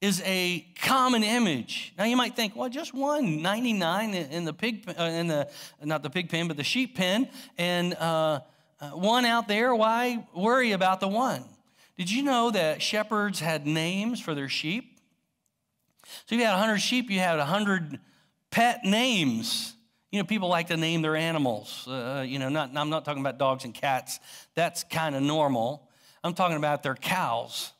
is 0.00 0.20
a 0.24 0.66
common 0.80 1.22
image. 1.22 1.94
Now 1.96 2.04
you 2.04 2.16
might 2.16 2.34
think, 2.34 2.56
well, 2.56 2.68
just 2.68 2.92
one 2.92 3.40
99 3.40 4.14
in 4.14 4.44
the 4.44 4.52
pig, 4.52 4.84
uh, 4.98 5.02
in 5.04 5.28
the 5.28 5.48
not 5.82 6.02
the 6.02 6.10
pig 6.10 6.28
pen, 6.28 6.48
but 6.48 6.56
the 6.56 6.64
sheep 6.64 6.96
pen, 6.96 7.28
and 7.56 7.94
uh, 7.94 8.40
uh, 8.82 8.90
one 8.90 9.24
out 9.24 9.48
there. 9.48 9.74
Why 9.74 10.26
worry 10.34 10.72
about 10.72 11.00
the 11.00 11.08
one? 11.08 11.44
Did 11.96 12.10
you 12.10 12.22
know 12.22 12.50
that 12.50 12.82
shepherds 12.82 13.40
had 13.40 13.66
names 13.66 14.20
for 14.20 14.34
their 14.34 14.48
sheep? 14.48 14.98
So 16.26 16.34
if 16.34 16.40
you 16.40 16.44
had 16.44 16.52
100 16.52 16.78
sheep, 16.78 17.10
you 17.10 17.20
had 17.20 17.38
100 17.38 18.00
pet 18.50 18.84
names. 18.84 19.74
You 20.10 20.18
know, 20.18 20.26
people 20.26 20.48
like 20.48 20.66
to 20.66 20.76
name 20.76 21.00
their 21.00 21.16
animals. 21.16 21.86
Uh, 21.88 22.24
you 22.26 22.38
know, 22.38 22.48
not, 22.48 22.76
I'm 22.76 22.90
not 22.90 23.04
talking 23.04 23.22
about 23.22 23.38
dogs 23.38 23.64
and 23.64 23.72
cats. 23.72 24.18
That's 24.54 24.84
kind 24.84 25.14
of 25.14 25.22
normal. 25.22 25.88
I'm 26.24 26.34
talking 26.34 26.56
about 26.56 26.82
their 26.82 26.96
cows 26.96 27.72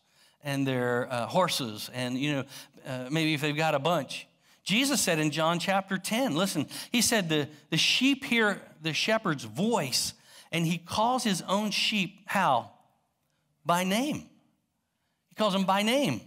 and 0.45 0.67
their 0.67 1.13
uh, 1.13 1.27
horses, 1.27 1.91
and 1.93 2.19
you 2.19 2.33
know, 2.33 2.45
uh, 2.87 3.09
maybe 3.11 3.35
if 3.35 3.41
they've 3.41 3.57
got 3.57 3.75
a 3.75 3.79
bunch. 3.79 4.27
Jesus 4.65 5.01
said 5.01 5.19
in 5.19 5.31
John 5.31 5.59
chapter 5.59 5.99
10, 5.99 6.37
listen, 6.37 6.67
he 6.91 7.03
said, 7.03 7.29
the, 7.29 7.49
the 7.71 7.77
sheep 7.77 8.25
hear 8.25 8.61
the 8.81 8.93
shepherd's 8.93 9.45
voice, 9.45 10.15
and 10.53 10.67
he 10.67 10.79
calls 10.79 11.25
his 11.25 11.43
own 11.49 11.71
sheep 11.71 12.21
how? 12.27 12.71
By 13.65 13.85
name. 13.85 14.29
He 15.31 15.35
calls 15.37 15.55
them 15.55 15.65
by 15.65 15.83
name. 15.83 16.21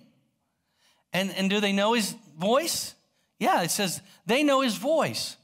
And, 1.13 1.31
and 1.31 1.49
do 1.49 1.61
they 1.61 1.71
know 1.71 1.93
his 1.93 2.15
voice? 2.37 2.95
Yeah, 3.39 3.61
it 3.61 3.71
says 3.71 4.01
they 4.25 4.43
know 4.43 4.61
his 4.61 4.75
voice. 4.75 5.37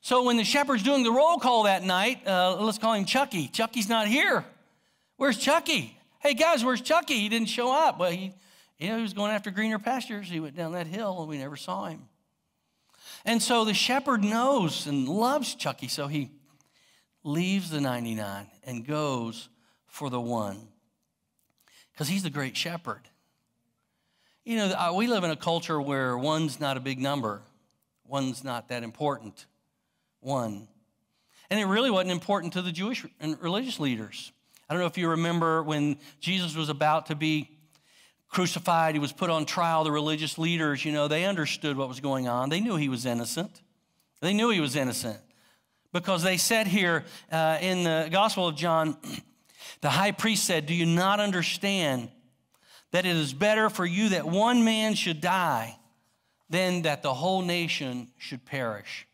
So 0.00 0.22
when 0.24 0.38
the 0.38 0.44
shepherd's 0.44 0.82
doing 0.82 1.02
the 1.02 1.10
roll 1.10 1.38
call 1.38 1.64
that 1.64 1.82
night, 1.82 2.26
uh, 2.26 2.56
let's 2.60 2.78
call 2.78 2.94
him 2.94 3.04
Chucky. 3.04 3.48
Chucky's 3.48 3.88
not 3.88 4.06
here. 4.06 4.44
Where's 5.16 5.36
Chucky? 5.36 5.98
Hey 6.20 6.34
guys, 6.34 6.64
where's 6.64 6.80
Chucky? 6.80 7.18
He 7.18 7.28
didn't 7.28 7.48
show 7.48 7.70
up. 7.70 7.98
Well, 7.98 8.10
he, 8.10 8.32
you 8.78 8.88
know, 8.88 8.96
he 8.96 9.02
was 9.02 9.12
going 9.12 9.32
after 9.32 9.50
greener 9.50 9.78
pastures. 9.78 10.28
He 10.28 10.40
went 10.40 10.56
down 10.56 10.72
that 10.72 10.86
hill 10.86 11.20
and 11.20 11.28
we 11.28 11.36
never 11.36 11.56
saw 11.56 11.86
him. 11.86 12.08
And 13.24 13.42
so 13.42 13.66
the 13.66 13.74
shepherd 13.74 14.24
knows 14.24 14.86
and 14.86 15.06
loves 15.08 15.54
Chucky, 15.54 15.88
so 15.88 16.06
he 16.06 16.30
leaves 17.22 17.70
the 17.70 17.80
99 17.80 18.46
and 18.64 18.86
goes 18.86 19.48
for 19.86 20.10
the 20.10 20.20
one 20.20 20.68
because 21.92 22.08
he's 22.08 22.22
the 22.22 22.30
great 22.30 22.56
shepherd. 22.56 23.02
You 24.44 24.56
know, 24.56 24.94
we 24.94 25.06
live 25.06 25.22
in 25.24 25.30
a 25.30 25.36
culture 25.36 25.80
where 25.80 26.16
one's 26.16 26.60
not 26.60 26.76
a 26.76 26.80
big 26.80 26.98
number, 26.98 27.42
one's 28.06 28.42
not 28.42 28.68
that 28.68 28.82
important. 28.82 29.46
One. 30.20 30.68
And 31.48 31.58
it 31.58 31.64
really 31.64 31.90
wasn't 31.90 32.12
important 32.12 32.52
to 32.52 32.62
the 32.62 32.72
Jewish 32.72 33.04
and 33.20 33.40
religious 33.42 33.80
leaders. 33.80 34.32
I 34.68 34.74
don't 34.74 34.80
know 34.80 34.86
if 34.86 34.98
you 34.98 35.08
remember 35.08 35.62
when 35.62 35.96
Jesus 36.20 36.54
was 36.54 36.68
about 36.68 37.06
to 37.06 37.14
be 37.14 37.50
crucified, 38.28 38.94
he 38.94 39.00
was 39.00 39.12
put 39.12 39.30
on 39.30 39.46
trial. 39.46 39.82
The 39.82 39.90
religious 39.90 40.38
leaders, 40.38 40.84
you 40.84 40.92
know, 40.92 41.08
they 41.08 41.24
understood 41.24 41.76
what 41.76 41.88
was 41.88 42.00
going 42.00 42.28
on. 42.28 42.50
They 42.50 42.60
knew 42.60 42.76
he 42.76 42.88
was 42.88 43.04
innocent. 43.04 43.62
They 44.20 44.32
knew 44.32 44.50
he 44.50 44.60
was 44.60 44.76
innocent 44.76 45.20
because 45.92 46.22
they 46.22 46.36
said 46.36 46.66
here 46.66 47.04
uh, 47.30 47.58
in 47.60 47.84
the 47.84 48.08
Gospel 48.10 48.48
of 48.48 48.56
John, 48.56 48.96
the 49.80 49.90
high 49.90 50.12
priest 50.12 50.44
said, 50.44 50.66
Do 50.66 50.74
you 50.74 50.86
not 50.86 51.20
understand 51.20 52.10
that 52.92 53.06
it 53.06 53.16
is 53.16 53.32
better 53.32 53.70
for 53.70 53.86
you 53.86 54.10
that 54.10 54.26
one 54.26 54.64
man 54.64 54.94
should 54.94 55.20
die 55.20 55.76
than 56.48 56.82
that 56.82 57.02
the 57.02 57.14
whole 57.14 57.42
nation 57.42 58.08
should 58.18 58.44
perish? 58.44 59.06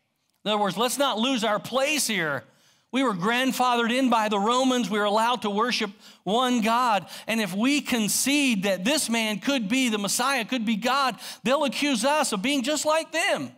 In 0.43 0.51
other 0.51 0.61
words, 0.61 0.77
let's 0.77 0.97
not 0.97 1.19
lose 1.19 1.43
our 1.43 1.59
place 1.59 2.07
here 2.07 2.43
we 2.91 3.03
were 3.03 3.13
grandfathered 3.13 3.91
in 3.91 4.09
by 4.09 4.29
the 4.29 4.39
Romans. 4.39 4.89
We 4.89 4.97
were 4.97 5.05
allowed 5.05 5.41
to 5.41 5.49
worship 5.49 5.91
one 6.23 6.61
God. 6.61 7.07
And 7.27 7.41
if 7.41 7.53
we 7.53 7.81
concede 7.81 8.63
that 8.63 8.85
this 8.85 9.09
man 9.09 9.39
could 9.39 9.67
be 9.67 9.89
the 9.89 9.97
Messiah, 9.97 10.45
could 10.45 10.65
be 10.65 10.77
God, 10.77 11.19
they'll 11.43 11.65
accuse 11.65 12.05
us 12.05 12.31
of 12.31 12.41
being 12.41 12.63
just 12.63 12.85
like 12.85 13.11
them, 13.11 13.51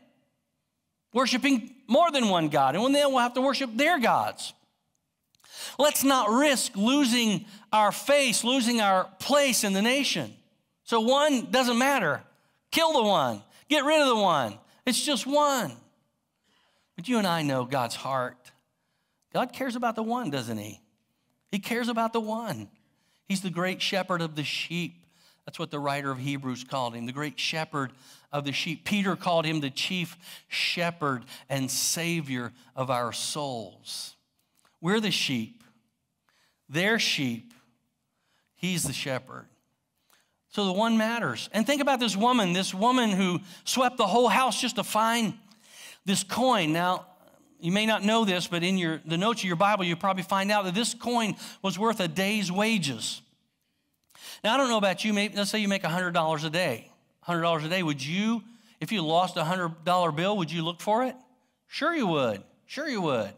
worshiping 1.14 1.76
more 1.90 2.12
than 2.12 2.30
one 2.30 2.50
God. 2.50 2.76
And 2.76 2.96
then 2.96 3.10
we'll 3.10 3.20
have 3.20 3.34
to 3.34 3.42
worship 3.42 3.72
their 3.76 4.00
gods. 4.00 4.54
Let's 5.78 6.04
not 6.04 6.30
risk 6.30 6.76
losing 6.76 7.46
our 7.72 7.92
face, 7.92 8.44
losing 8.44 8.82
our 8.82 9.06
place 9.20 9.64
in 9.64 9.74
the 9.74 9.82
nation. 9.82 10.34
So 10.84 11.02
one 11.02 11.52
doesn't 11.52 11.78
matter. 11.78 12.22
Kill 12.72 12.94
the 12.94 13.04
one, 13.04 13.42
get 13.68 13.84
rid 13.84 14.02
of 14.02 14.08
the 14.08 14.16
one. 14.16 14.54
It's 14.86 15.04
just 15.04 15.26
one. 15.26 15.72
But 16.96 17.08
you 17.08 17.18
and 17.18 17.28
I 17.28 17.42
know 17.42 17.66
God's 17.66 17.96
heart. 17.96 18.38
God 19.34 19.54
cares 19.54 19.76
about 19.76 19.96
the 19.96 20.04
one, 20.04 20.30
doesn't 20.30 20.58
He? 20.58 20.80
He 21.52 21.60
cares 21.60 21.88
about 21.88 22.14
the 22.14 22.20
one. 22.20 22.70
He's 23.28 23.42
the 23.42 23.50
great 23.50 23.82
shepherd 23.82 24.22
of 24.22 24.36
the 24.36 24.44
sheep. 24.44 25.06
That's 25.46 25.58
what 25.58 25.72
the 25.72 25.80
writer 25.80 26.12
of 26.12 26.20
Hebrews 26.20 26.64
called 26.64 26.94
him, 26.94 27.06
the 27.06 27.12
great 27.12 27.40
shepherd 27.40 27.92
of 28.32 28.46
the 28.46 28.52
sheep. 28.52 28.86
Peter 28.86 29.16
called 29.16 29.46
him 29.46 29.60
the 29.60 29.70
chief 29.70 30.18
shepherd 30.48 31.26
and 31.50 31.70
savior 31.70 32.52
of 32.76 32.90
our 32.90 33.12
souls. 33.12 34.16
We're 34.82 35.00
the 35.00 35.12
sheep, 35.12 35.64
they're 36.68 37.00
sheep. 37.00 37.54
He's 38.56 38.84
the 38.84 38.94
shepherd. 38.94 39.46
So 40.50 40.66
the 40.66 40.74
one 40.74 40.98
matters. 40.98 41.50
And 41.54 41.66
think 41.66 41.82
about 41.82 42.02
this 42.02 42.18
woman, 42.18 42.52
this 42.52 42.74
woman 42.74 43.12
who 43.12 43.40
swept 43.64 43.96
the 43.96 44.06
whole 44.06 44.28
house 44.28 44.60
just 44.60 44.76
to 44.76 44.84
find 44.84 45.34
this 46.06 46.24
coin. 46.24 46.74
Now, 46.74 47.06
you 47.62 47.72
may 47.72 47.86
not 47.86 48.04
know 48.04 48.26
this, 48.26 48.48
but 48.48 48.64
in 48.64 48.78
your, 48.78 49.02
the 49.06 49.18
notes 49.18 49.42
of 49.42 49.46
your 49.46 49.56
Bible, 49.56 49.86
you 49.86 49.96
probably 49.96 50.24
find 50.24 50.52
out 50.52 50.66
that 50.66 50.74
this 50.74 50.94
coin 50.94 51.36
was 51.62 51.80
worth 51.80 52.00
a 52.00 52.08
day's 52.08 52.52
wages. 52.52 53.22
Now, 54.44 54.56
I 54.56 54.58
don't 54.58 54.70
know 54.70 54.78
about 54.78 55.06
you. 55.06 55.14
Maybe, 55.14 55.38
let's 55.38 55.52
say 55.52 55.60
you 55.60 55.68
make 55.68 55.84
$100 55.84 56.44
a 56.46 56.50
day. 56.50 56.92
$100 57.30 57.66
a 57.66 57.70
day. 57.70 57.84
Would 57.84 58.04
you, 58.04 58.44
if 58.80 58.92
you 58.92 59.02
lost 59.02 59.38
a 59.38 59.44
$100 59.44 60.16
bill, 60.16 60.38
would 60.38 60.52
you 60.52 60.64
look 60.64 60.82
for 60.82 61.04
it? 61.04 61.16
Sure, 61.68 61.94
you 61.94 62.08
would. 62.08 62.44
Sure, 62.66 62.88
you 62.88 63.02
would. 63.02 63.32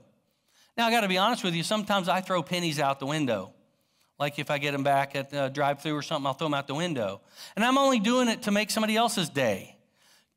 Now, 0.77 0.87
I 0.87 0.91
got 0.91 1.01
to 1.01 1.07
be 1.07 1.17
honest 1.17 1.43
with 1.43 1.53
you. 1.53 1.63
Sometimes 1.63 2.07
I 2.07 2.21
throw 2.21 2.41
pennies 2.41 2.79
out 2.79 2.99
the 2.99 3.05
window. 3.05 3.53
Like 4.17 4.37
if 4.37 4.51
I 4.51 4.59
get 4.59 4.71
them 4.71 4.83
back 4.83 5.15
at 5.15 5.31
the 5.31 5.49
drive 5.49 5.81
through 5.81 5.95
or 5.95 6.03
something, 6.03 6.27
I'll 6.27 6.33
throw 6.33 6.45
them 6.45 6.53
out 6.53 6.67
the 6.67 6.75
window. 6.75 7.21
And 7.55 7.65
I'm 7.65 7.77
only 7.77 7.99
doing 7.99 8.27
it 8.27 8.43
to 8.43 8.51
make 8.51 8.69
somebody 8.69 8.95
else's 8.95 9.29
day. 9.29 9.75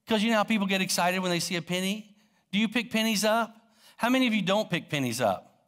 Because 0.06 0.22
you 0.22 0.30
know 0.30 0.36
how 0.36 0.44
people 0.44 0.66
get 0.66 0.80
excited 0.80 1.20
when 1.20 1.30
they 1.30 1.38
see 1.38 1.56
a 1.56 1.62
penny? 1.62 2.14
Do 2.50 2.58
you 2.58 2.68
pick 2.68 2.90
pennies 2.90 3.24
up? 3.24 3.54
How 3.96 4.08
many 4.08 4.26
of 4.26 4.34
you 4.34 4.42
don't 4.42 4.70
pick 4.70 4.88
pennies 4.88 5.20
up? 5.20 5.66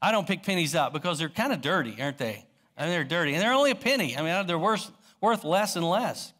I 0.00 0.12
don't 0.12 0.26
pick 0.26 0.42
pennies 0.42 0.74
up 0.74 0.92
because 0.92 1.18
they're 1.18 1.28
kind 1.28 1.52
of 1.52 1.60
dirty, 1.60 2.00
aren't 2.00 2.18
they? 2.18 2.46
I 2.76 2.82
mean, 2.82 2.90
they're 2.90 3.04
dirty, 3.04 3.34
and 3.34 3.42
they're 3.42 3.52
only 3.52 3.72
a 3.72 3.74
penny. 3.74 4.16
I 4.16 4.22
mean, 4.22 4.46
they're 4.46 4.58
worth, 4.58 4.90
worth 5.20 5.44
less 5.44 5.76
and 5.76 5.88
less. 5.88 6.32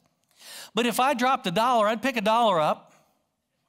But 0.75 0.87
if 0.87 1.01
I 1.01 1.15
dropped 1.15 1.47
a 1.47 1.51
dollar, 1.51 1.87
I'd 1.87 2.03
pick 2.03 2.17
a 2.17 2.21
dollar 2.21 2.61
up. 2.61 2.93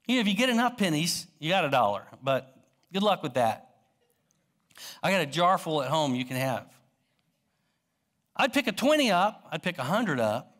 You 0.07 0.15
know, 0.15 0.21
if 0.21 0.27
you 0.27 0.33
get 0.33 0.49
enough 0.49 0.77
pennies, 0.77 1.27
you 1.39 1.49
got 1.49 1.65
a 1.65 1.69
dollar. 1.69 2.03
But 2.21 2.55
good 2.91 3.03
luck 3.03 3.23
with 3.23 3.35
that. 3.35 3.69
I 5.03 5.11
got 5.11 5.21
a 5.21 5.25
jar 5.25 5.57
full 5.57 5.81
at 5.81 5.89
home 5.89 6.15
you 6.15 6.25
can 6.25 6.37
have. 6.37 6.65
I'd 8.35 8.53
pick 8.53 8.67
a 8.67 8.71
20 8.71 9.11
up, 9.11 9.47
I'd 9.51 9.61
pick 9.61 9.77
a 9.77 9.81
100 9.81 10.19
up. 10.19 10.55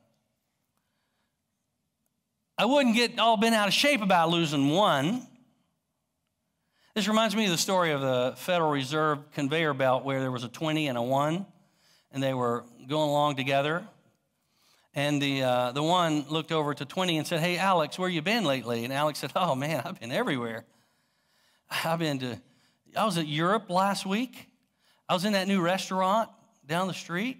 I 2.57 2.65
wouldn't 2.65 2.93
get 2.93 3.17
all 3.17 3.37
bent 3.37 3.55
out 3.55 3.69
of 3.69 3.73
shape 3.73 4.01
about 4.01 4.29
losing 4.29 4.69
one. 4.69 5.25
This 6.93 7.07
reminds 7.07 7.33
me 7.33 7.45
of 7.45 7.51
the 7.51 7.57
story 7.57 7.91
of 7.91 8.01
the 8.01 8.33
Federal 8.35 8.71
Reserve 8.71 9.31
conveyor 9.31 9.73
belt 9.73 10.03
where 10.03 10.19
there 10.19 10.31
was 10.31 10.43
a 10.43 10.49
20 10.49 10.89
and 10.89 10.97
a 10.97 11.01
1, 11.01 11.45
and 12.11 12.21
they 12.21 12.33
were 12.33 12.65
going 12.85 13.09
along 13.09 13.37
together. 13.37 13.87
And 14.99 15.21
the, 15.21 15.43
uh, 15.43 15.71
the 15.71 15.81
one 15.81 16.25
looked 16.27 16.51
over 16.51 16.73
to 16.73 16.83
20 16.83 17.19
and 17.19 17.25
said, 17.25 17.39
Hey, 17.39 17.57
Alex, 17.57 17.97
where 17.97 18.09
you 18.09 18.21
been 18.21 18.43
lately? 18.43 18.83
And 18.83 18.91
Alex 18.91 19.19
said, 19.19 19.31
Oh, 19.33 19.55
man, 19.55 19.81
I've 19.85 19.97
been 19.97 20.11
everywhere. 20.11 20.65
I've 21.85 21.99
been 21.99 22.19
to, 22.19 22.41
I 22.97 23.05
was 23.05 23.17
at 23.17 23.25
Europe 23.25 23.69
last 23.69 24.05
week. 24.05 24.49
I 25.07 25.13
was 25.13 25.23
in 25.23 25.31
that 25.33 25.47
new 25.47 25.61
restaurant 25.61 26.29
down 26.67 26.89
the 26.89 26.93
street. 26.93 27.37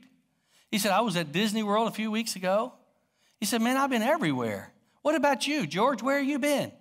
He 0.72 0.78
said, 0.78 0.92
I 0.92 1.02
was 1.02 1.18
at 1.18 1.34
Disney 1.34 1.62
World 1.62 1.90
a 1.90 1.92
few 1.92 2.10
weeks 2.10 2.38
ago. 2.38 2.72
He 3.42 3.46
said, 3.46 3.62
Man, 3.62 3.76
I've 3.76 3.90
been 3.90 4.04
everywhere. 4.04 4.72
What 5.02 5.16
about 5.16 5.46
you, 5.46 5.68
George? 5.68 6.02
Where 6.02 6.22
you 6.22 6.40
been? 6.40 6.72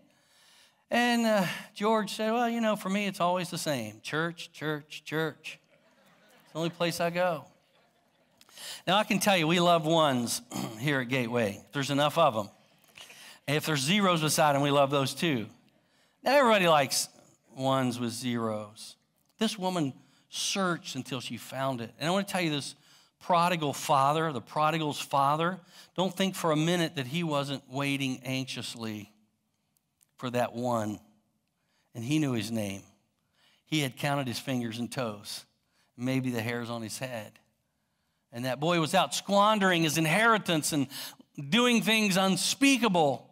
And 0.93 1.27
uh, 1.27 1.45
George 1.75 2.13
said, 2.13 2.31
Well, 2.31 2.49
you 2.49 2.61
know, 2.61 2.77
for 2.77 2.89
me, 2.89 3.09
it's 3.09 3.21
always 3.21 3.51
the 3.51 3.59
same 3.59 3.99
church, 4.05 4.53
church, 4.53 5.03
church. 5.05 5.59
It's 6.45 6.53
the 6.53 6.59
only 6.59 6.71
place 6.71 7.01
I 7.01 7.11
go. 7.11 7.47
Now, 8.87 8.97
I 8.97 9.05
can 9.05 9.19
tell 9.19 9.37
you, 9.37 9.47
we 9.47 9.61
love 9.61 9.87
ones 9.87 10.41
here 10.79 11.01
at 11.01 11.09
Gateway. 11.09 11.63
There's 11.73 11.91
enough 11.91 12.19
of 12.19 12.35
them. 12.35 12.49
And 13.47 13.57
if 13.57 13.67
there's 13.67 13.81
zeros 13.81 14.21
beside 14.21 14.55
them, 14.55 14.63
we 14.63 14.71
love 14.71 14.91
those 14.91 15.15
too. 15.15 15.47
Now, 16.23 16.37
everybody 16.37 16.69
likes 16.69 17.09
ones 17.57 17.99
with 17.99 18.13
zeros. 18.13 18.97
This 19.39 19.59
woman 19.59 19.93
searched 20.31 20.95
until 20.95 21.21
she 21.21 21.37
found 21.37 21.81
it. 21.81 21.93
And 21.99 22.09
I 22.09 22.13
want 22.13 22.29
to 22.29 22.33
tell 22.33 22.43
you 22.43 22.51
this 22.51 22.75
prodigal 23.21 23.73
father, 23.73 24.33
the 24.33 24.41
prodigal's 24.41 25.01
father, 25.01 25.59
don't 25.97 26.15
think 26.15 26.35
for 26.35 26.53
a 26.53 26.57
minute 26.57 26.97
that 26.97 27.07
he 27.07 27.23
wasn't 27.23 27.63
waiting 27.71 28.21
anxiously 28.25 29.11
for 30.17 30.31
that 30.31 30.55
one. 30.55 31.01
And 31.95 32.05
he 32.05 32.19
knew 32.19 32.33
his 32.33 32.51
name. 32.51 32.83
He 33.67 33.81
had 33.81 33.97
counted 33.97 34.27
his 34.27 34.39
fingers 34.39 34.79
and 34.79 34.91
toes, 34.91 35.45
maybe 35.97 36.31
the 36.31 36.41
hairs 36.41 36.71
on 36.71 36.83
his 36.83 36.99
head. 36.99 37.33
And 38.33 38.45
that 38.45 38.61
boy 38.61 38.81
was 38.81 38.95
out 38.95 39.15
squandering 39.15 39.83
his 39.83 39.99
inheritance 39.99 40.73
and 40.73 40.89
doing 41.49 41.83
things 41.83 42.17
unspeakable, 42.17 43.29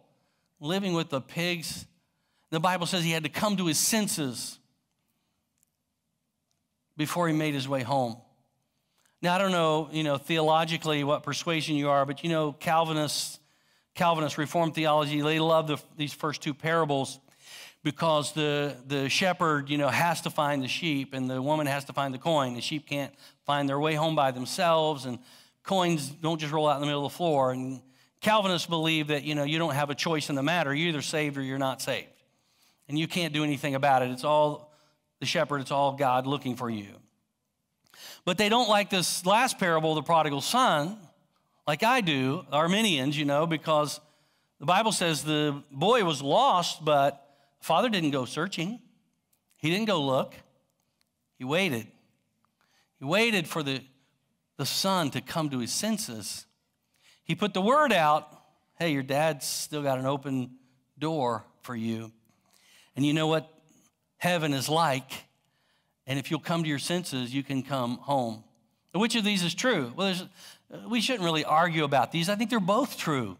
living 0.59 0.93
with 0.93 1.09
the 1.09 1.21
pigs. 1.21 1.85
The 2.49 2.59
Bible 2.59 2.85
says 2.85 3.03
he 3.03 3.11
had 3.11 3.23
to 3.23 3.29
come 3.29 3.57
to 3.57 3.67
his 3.67 3.77
senses 3.77 4.59
before 6.95 7.27
he 7.27 7.33
made 7.33 7.53
his 7.53 7.67
way 7.67 7.83
home. 7.83 8.17
Now, 9.21 9.35
I 9.35 9.37
don't 9.37 9.51
know, 9.51 9.89
you 9.91 10.03
know, 10.03 10.17
theologically 10.17 11.03
what 11.03 11.23
persuasion 11.23 11.75
you 11.75 11.89
are, 11.89 12.05
but 12.05 12.23
you 12.23 12.29
know, 12.29 12.53
Calvinists, 12.53 13.39
Calvinist 13.95 14.37
Reformed 14.37 14.75
theology, 14.75 15.21
they 15.21 15.39
love 15.39 15.67
the, 15.67 15.77
these 15.95 16.13
first 16.13 16.41
two 16.41 16.53
parables 16.53 17.19
because 17.83 18.33
the, 18.33 18.75
the 18.87 19.09
shepherd, 19.09 19.69
you 19.69 19.77
know, 19.77 19.87
has 19.87 20.21
to 20.21 20.29
find 20.29 20.61
the 20.61 20.67
sheep 20.67 21.13
and 21.13 21.29
the 21.29 21.41
woman 21.41 21.67
has 21.67 21.85
to 21.85 21.93
find 21.93 22.13
the 22.13 22.17
coin. 22.17 22.53
The 22.53 22.61
sheep 22.61 22.87
can't 22.87 23.13
find 23.45 23.67
their 23.67 23.79
way 23.79 23.95
home 23.95 24.15
by 24.15 24.31
themselves 24.31 25.05
and 25.05 25.19
coins 25.63 26.09
don't 26.09 26.39
just 26.39 26.51
roll 26.51 26.67
out 26.67 26.75
in 26.75 26.81
the 26.81 26.87
middle 26.87 27.05
of 27.05 27.11
the 27.11 27.17
floor. 27.17 27.51
And 27.51 27.81
Calvinists 28.21 28.67
believe 28.67 29.07
that, 29.07 29.23
you 29.23 29.35
know, 29.35 29.43
you 29.43 29.59
don't 29.59 29.75
have 29.75 29.89
a 29.89 29.95
choice 29.95 30.29
in 30.29 30.35
the 30.35 30.43
matter. 30.43 30.73
You're 30.73 30.89
either 30.89 31.01
saved 31.01 31.37
or 31.37 31.41
you're 31.41 31.57
not 31.57 31.81
saved. 31.81 32.07
And 32.89 32.97
you 32.97 33.07
can't 33.07 33.33
do 33.33 33.43
anything 33.43 33.75
about 33.75 34.01
it. 34.01 34.11
It's 34.11 34.23
all 34.23 34.73
the 35.19 35.25
shepherd, 35.25 35.61
it's 35.61 35.71
all 35.71 35.93
God 35.93 36.27
looking 36.27 36.55
for 36.55 36.69
you. 36.69 36.87
But 38.25 38.37
they 38.37 38.49
don't 38.49 38.69
like 38.69 38.89
this 38.89 39.25
last 39.25 39.57
parable, 39.57 39.95
the 39.95 40.03
prodigal 40.03 40.41
son, 40.41 40.97
like 41.67 41.83
I 41.83 42.01
do, 42.01 42.45
Arminians, 42.51 43.17
you 43.17 43.25
know, 43.25 43.45
because 43.45 43.99
the 44.59 44.65
Bible 44.65 44.91
says 44.91 45.23
the 45.23 45.61
boy 45.71 46.03
was 46.05 46.21
lost, 46.21 46.83
but 46.83 47.26
father 47.59 47.89
didn't 47.89 48.11
go 48.11 48.25
searching. 48.25 48.79
He 49.57 49.69
didn't 49.69 49.85
go 49.85 50.01
look. 50.03 50.35
He 51.37 51.43
waited. 51.43 51.87
He 52.99 53.05
waited 53.05 53.47
for 53.47 53.63
the, 53.63 53.81
the 54.57 54.65
son 54.65 55.11
to 55.11 55.21
come 55.21 55.49
to 55.49 55.59
his 55.59 55.71
senses. 55.71 56.45
He 57.23 57.35
put 57.35 57.53
the 57.53 57.61
word 57.61 57.91
out 57.91 58.33
hey, 58.79 58.91
your 58.91 59.03
dad's 59.03 59.45
still 59.45 59.81
got 59.81 59.97
an 59.97 60.05
open 60.05 60.51
door 60.99 61.43
for 61.61 61.75
you. 61.75 62.11
And 62.95 63.05
you 63.05 63.13
know 63.13 63.27
what 63.27 63.51
heaven 64.17 64.53
is 64.53 64.69
like? 64.69 65.11
And 66.05 66.17
if 66.17 66.31
you'll 66.31 66.39
come 66.39 66.63
to 66.63 66.69
your 66.69 66.79
senses, 66.79 67.33
you 67.33 67.43
can 67.43 67.63
come 67.63 67.97
home. 67.97 68.43
Which 68.93 69.15
of 69.15 69.23
these 69.23 69.43
is 69.43 69.53
true? 69.53 69.93
Well, 69.95 70.15
uh, 70.73 70.89
we 70.89 71.01
shouldn't 71.01 71.23
really 71.23 71.43
argue 71.43 71.83
about 71.83 72.11
these. 72.11 72.29
I 72.29 72.35
think 72.35 72.49
they're 72.49 72.59
both 72.59 72.97
true. 72.97 73.37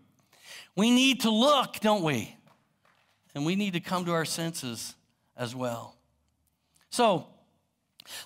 We 0.75 0.91
need 0.91 1.21
to 1.21 1.31
look, 1.31 1.79
don't 1.79 2.03
we? 2.03 2.36
And 3.37 3.45
we 3.45 3.55
need 3.55 3.73
to 3.73 3.79
come 3.79 4.03
to 4.05 4.13
our 4.13 4.25
senses 4.25 4.95
as 5.37 5.55
well. 5.55 5.95
So, 6.89 7.27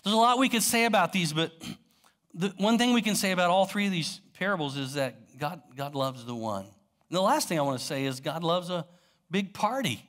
there's 0.05 0.13
a 0.13 0.17
lot 0.17 0.39
we 0.39 0.47
could 0.47 0.63
say 0.63 0.85
about 0.85 1.11
these, 1.11 1.33
but 1.33 1.51
the 2.33 2.53
one 2.55 2.77
thing 2.77 2.93
we 2.93 3.01
can 3.01 3.15
say 3.15 3.33
about 3.33 3.49
all 3.49 3.65
three 3.65 3.87
of 3.87 3.91
these 3.91 4.21
parables 4.39 4.77
is 4.77 4.93
that 4.93 5.37
God, 5.37 5.61
God 5.75 5.95
loves 5.95 6.23
the 6.23 6.33
one. 6.33 6.63
And 6.63 7.17
the 7.17 7.21
last 7.21 7.49
thing 7.49 7.59
I 7.59 7.61
want 7.61 7.77
to 7.77 7.85
say 7.85 8.05
is 8.05 8.21
God 8.21 8.41
loves 8.41 8.69
a 8.69 8.85
big 9.29 9.53
party. 9.53 10.01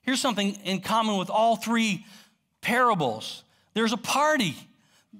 Here's 0.00 0.22
something 0.22 0.54
in 0.64 0.80
common 0.80 1.18
with 1.18 1.28
all 1.28 1.56
three 1.56 2.06
parables 2.62 3.44
there's 3.74 3.92
a 3.92 3.98
party. 3.98 4.56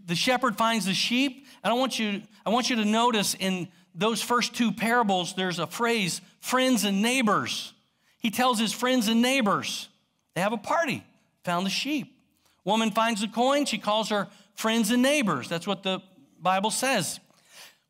The 0.07 0.15
shepherd 0.15 0.57
finds 0.57 0.87
the 0.87 0.95
sheep. 0.95 1.47
And 1.63 1.71
I 1.71 1.77
want 1.77 1.99
you, 1.99 2.23
I 2.47 2.51
want 2.51 2.71
you 2.71 2.77
to 2.77 2.87
notice 2.87 3.35
in 3.35 3.69
those 3.95 4.23
first 4.23 4.55
two 4.55 4.73
parables, 4.73 5.35
there's 5.35 5.59
a 5.59 5.67
phrase 5.67 6.23
friends 6.41 6.85
and 6.85 7.03
neighbors. 7.03 7.75
He 8.21 8.31
tells 8.31 8.59
his 8.59 8.73
friends 8.73 9.09
and 9.09 9.21
neighbors, 9.21 9.89
they 10.35 10.41
have 10.41 10.53
a 10.53 10.59
party, 10.59 11.05
found 11.43 11.67
the 11.67 11.71
sheep. 11.71 12.17
Woman 12.65 12.91
finds 12.91 13.23
the 13.23 13.29
coin, 13.29 13.65
she 13.65 13.79
calls 13.79 14.11
her 14.11 14.29
friends 14.55 14.91
and 14.91 15.03
neighbors. 15.03 15.49
That's 15.49 15.67
what 15.67 15.83
the 15.83 16.01
Bible 16.41 16.71
says. 16.71 17.19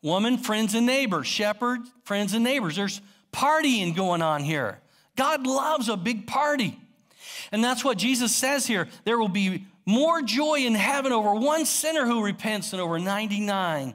Woman, 0.02 0.38
friends 0.38 0.74
and 0.74 0.86
neighbors. 0.86 1.26
Shepherd, 1.26 1.80
friends 2.04 2.32
and 2.32 2.44
neighbors. 2.44 2.76
There's 2.76 3.00
partying 3.32 3.94
going 3.94 4.22
on 4.22 4.42
here. 4.42 4.80
God 5.16 5.46
loves 5.46 5.88
a 5.88 5.96
big 5.96 6.26
party. 6.26 6.78
And 7.52 7.62
that's 7.62 7.84
what 7.84 7.98
Jesus 7.98 8.34
says 8.34 8.66
here. 8.66 8.88
There 9.04 9.18
will 9.18 9.28
be 9.28 9.66
more 9.84 10.22
joy 10.22 10.60
in 10.60 10.74
heaven 10.74 11.12
over 11.12 11.34
one 11.34 11.66
sinner 11.66 12.06
who 12.06 12.24
repents 12.24 12.70
than 12.70 12.80
over 12.80 12.98
99 12.98 13.94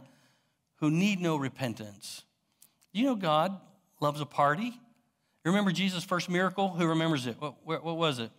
who 0.77 0.91
need 0.91 1.21
no 1.21 1.37
repentance. 1.37 2.23
You 2.91 3.05
know, 3.05 3.15
God 3.15 3.57
loves 3.99 4.21
a 4.21 4.25
party. 4.25 4.79
Remember 5.45 5.71
Jesus' 5.71 6.03
first 6.03 6.29
miracle? 6.29 6.69
Who 6.69 6.87
remembers 6.87 7.27
it? 7.27 7.35
What, 7.39 7.55
what, 7.63 7.83
what 7.83 7.97
was 7.97 8.19
it? 8.19 8.31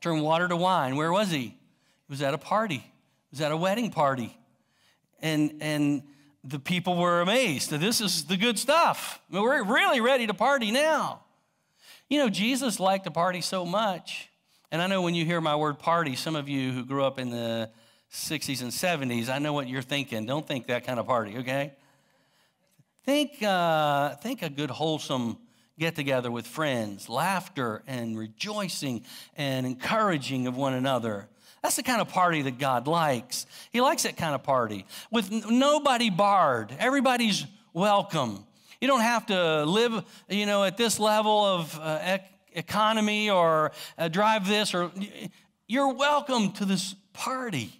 Turn 0.00 0.20
water 0.20 0.48
to 0.48 0.56
wine. 0.56 0.96
Where 0.96 1.12
was 1.12 1.30
he? 1.30 1.38
He 1.38 1.56
was 2.08 2.22
at 2.22 2.34
a 2.34 2.38
party. 2.38 2.78
He 2.78 3.32
was 3.32 3.40
at 3.40 3.52
a 3.52 3.56
wedding 3.56 3.90
party. 3.90 4.36
And, 5.20 5.54
and 5.60 6.02
the 6.44 6.58
people 6.58 6.96
were 6.96 7.20
amazed. 7.20 7.70
This 7.70 8.00
is 8.00 8.24
the 8.24 8.36
good 8.36 8.58
stuff. 8.58 9.20
I 9.30 9.34
mean, 9.34 9.42
we're 9.42 9.64
really 9.64 10.00
ready 10.00 10.26
to 10.26 10.34
party 10.34 10.70
now. 10.70 11.24
You 12.08 12.18
know, 12.18 12.28
Jesus 12.28 12.80
liked 12.80 13.04
to 13.04 13.10
party 13.10 13.40
so 13.40 13.66
much 13.66 14.28
and 14.70 14.82
I 14.82 14.86
know 14.86 15.00
when 15.00 15.14
you 15.14 15.24
hear 15.24 15.40
my 15.40 15.56
word 15.56 15.78
party, 15.78 16.14
some 16.14 16.36
of 16.36 16.46
you 16.46 16.72
who 16.72 16.84
grew 16.84 17.02
up 17.02 17.18
in 17.18 17.30
the 17.30 17.70
60s 18.12 18.60
and 18.60 18.70
70s, 18.70 19.30
I 19.30 19.38
know 19.38 19.54
what 19.54 19.66
you're 19.66 19.82
thinking. 19.82 20.26
Don't 20.26 20.46
think 20.46 20.66
that 20.66 20.84
kind 20.84 21.00
of 21.00 21.06
party, 21.06 21.38
okay? 21.38 21.72
Think, 23.04 23.42
uh, 23.42 24.16
think 24.16 24.42
a 24.42 24.50
good, 24.50 24.70
wholesome 24.70 25.38
get 25.78 25.94
together 25.94 26.30
with 26.30 26.46
friends, 26.46 27.08
laughter 27.08 27.82
and 27.86 28.18
rejoicing 28.18 29.04
and 29.36 29.66
encouraging 29.66 30.46
of 30.46 30.56
one 30.56 30.74
another. 30.74 31.28
That's 31.62 31.76
the 31.76 31.82
kind 31.82 32.00
of 32.00 32.08
party 32.08 32.42
that 32.42 32.58
God 32.58 32.86
likes. 32.86 33.46
He 33.72 33.80
likes 33.80 34.02
that 34.04 34.16
kind 34.16 34.34
of 34.34 34.42
party 34.42 34.86
with 35.10 35.30
nobody 35.30 36.10
barred, 36.10 36.74
everybody's 36.78 37.46
welcome. 37.72 38.44
You 38.80 38.86
don't 38.88 39.00
have 39.00 39.26
to 39.26 39.64
live, 39.64 40.04
you 40.28 40.46
know, 40.46 40.62
at 40.64 40.76
this 40.76 41.00
level 41.00 41.44
of 41.44 41.78
uh, 41.80 42.18
economy 42.52 43.30
or 43.30 43.72
uh, 43.96 44.08
drive 44.08 44.46
this 44.46 44.72
or 44.72 44.92
you're 45.66 45.92
welcome 45.92 46.52
to 46.52 46.64
this 46.64 46.94
party. 47.12 47.72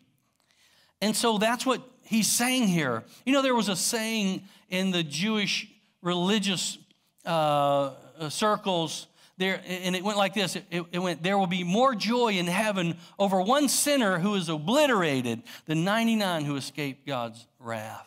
And 1.00 1.14
so 1.14 1.38
that's 1.38 1.64
what 1.64 1.82
he's 2.02 2.28
saying 2.28 2.66
here. 2.68 3.04
You 3.24 3.32
know, 3.32 3.42
there 3.42 3.54
was 3.54 3.68
a 3.68 3.76
saying 3.76 4.42
in 4.68 4.90
the 4.90 5.02
Jewish 5.02 5.68
religious 6.02 6.78
uh, 7.28 7.92
uh 8.18 8.28
circles 8.28 9.06
there, 9.38 9.60
and 9.66 9.94
it 9.94 10.02
went 10.02 10.18
like 10.18 10.34
this 10.34 10.56
it, 10.56 10.64
it, 10.90 10.98
went, 10.98 11.22
There 11.22 11.38
will 11.38 11.46
be 11.46 11.62
more 11.62 11.94
joy 11.94 12.32
in 12.32 12.46
heaven 12.46 12.96
over 13.18 13.40
one 13.40 13.68
sinner 13.68 14.18
who 14.18 14.34
is 14.34 14.48
obliterated 14.48 15.42
than 15.66 15.84
99 15.84 16.44
who 16.44 16.56
escaped 16.56 17.06
God's 17.06 17.46
wrath. 17.60 18.06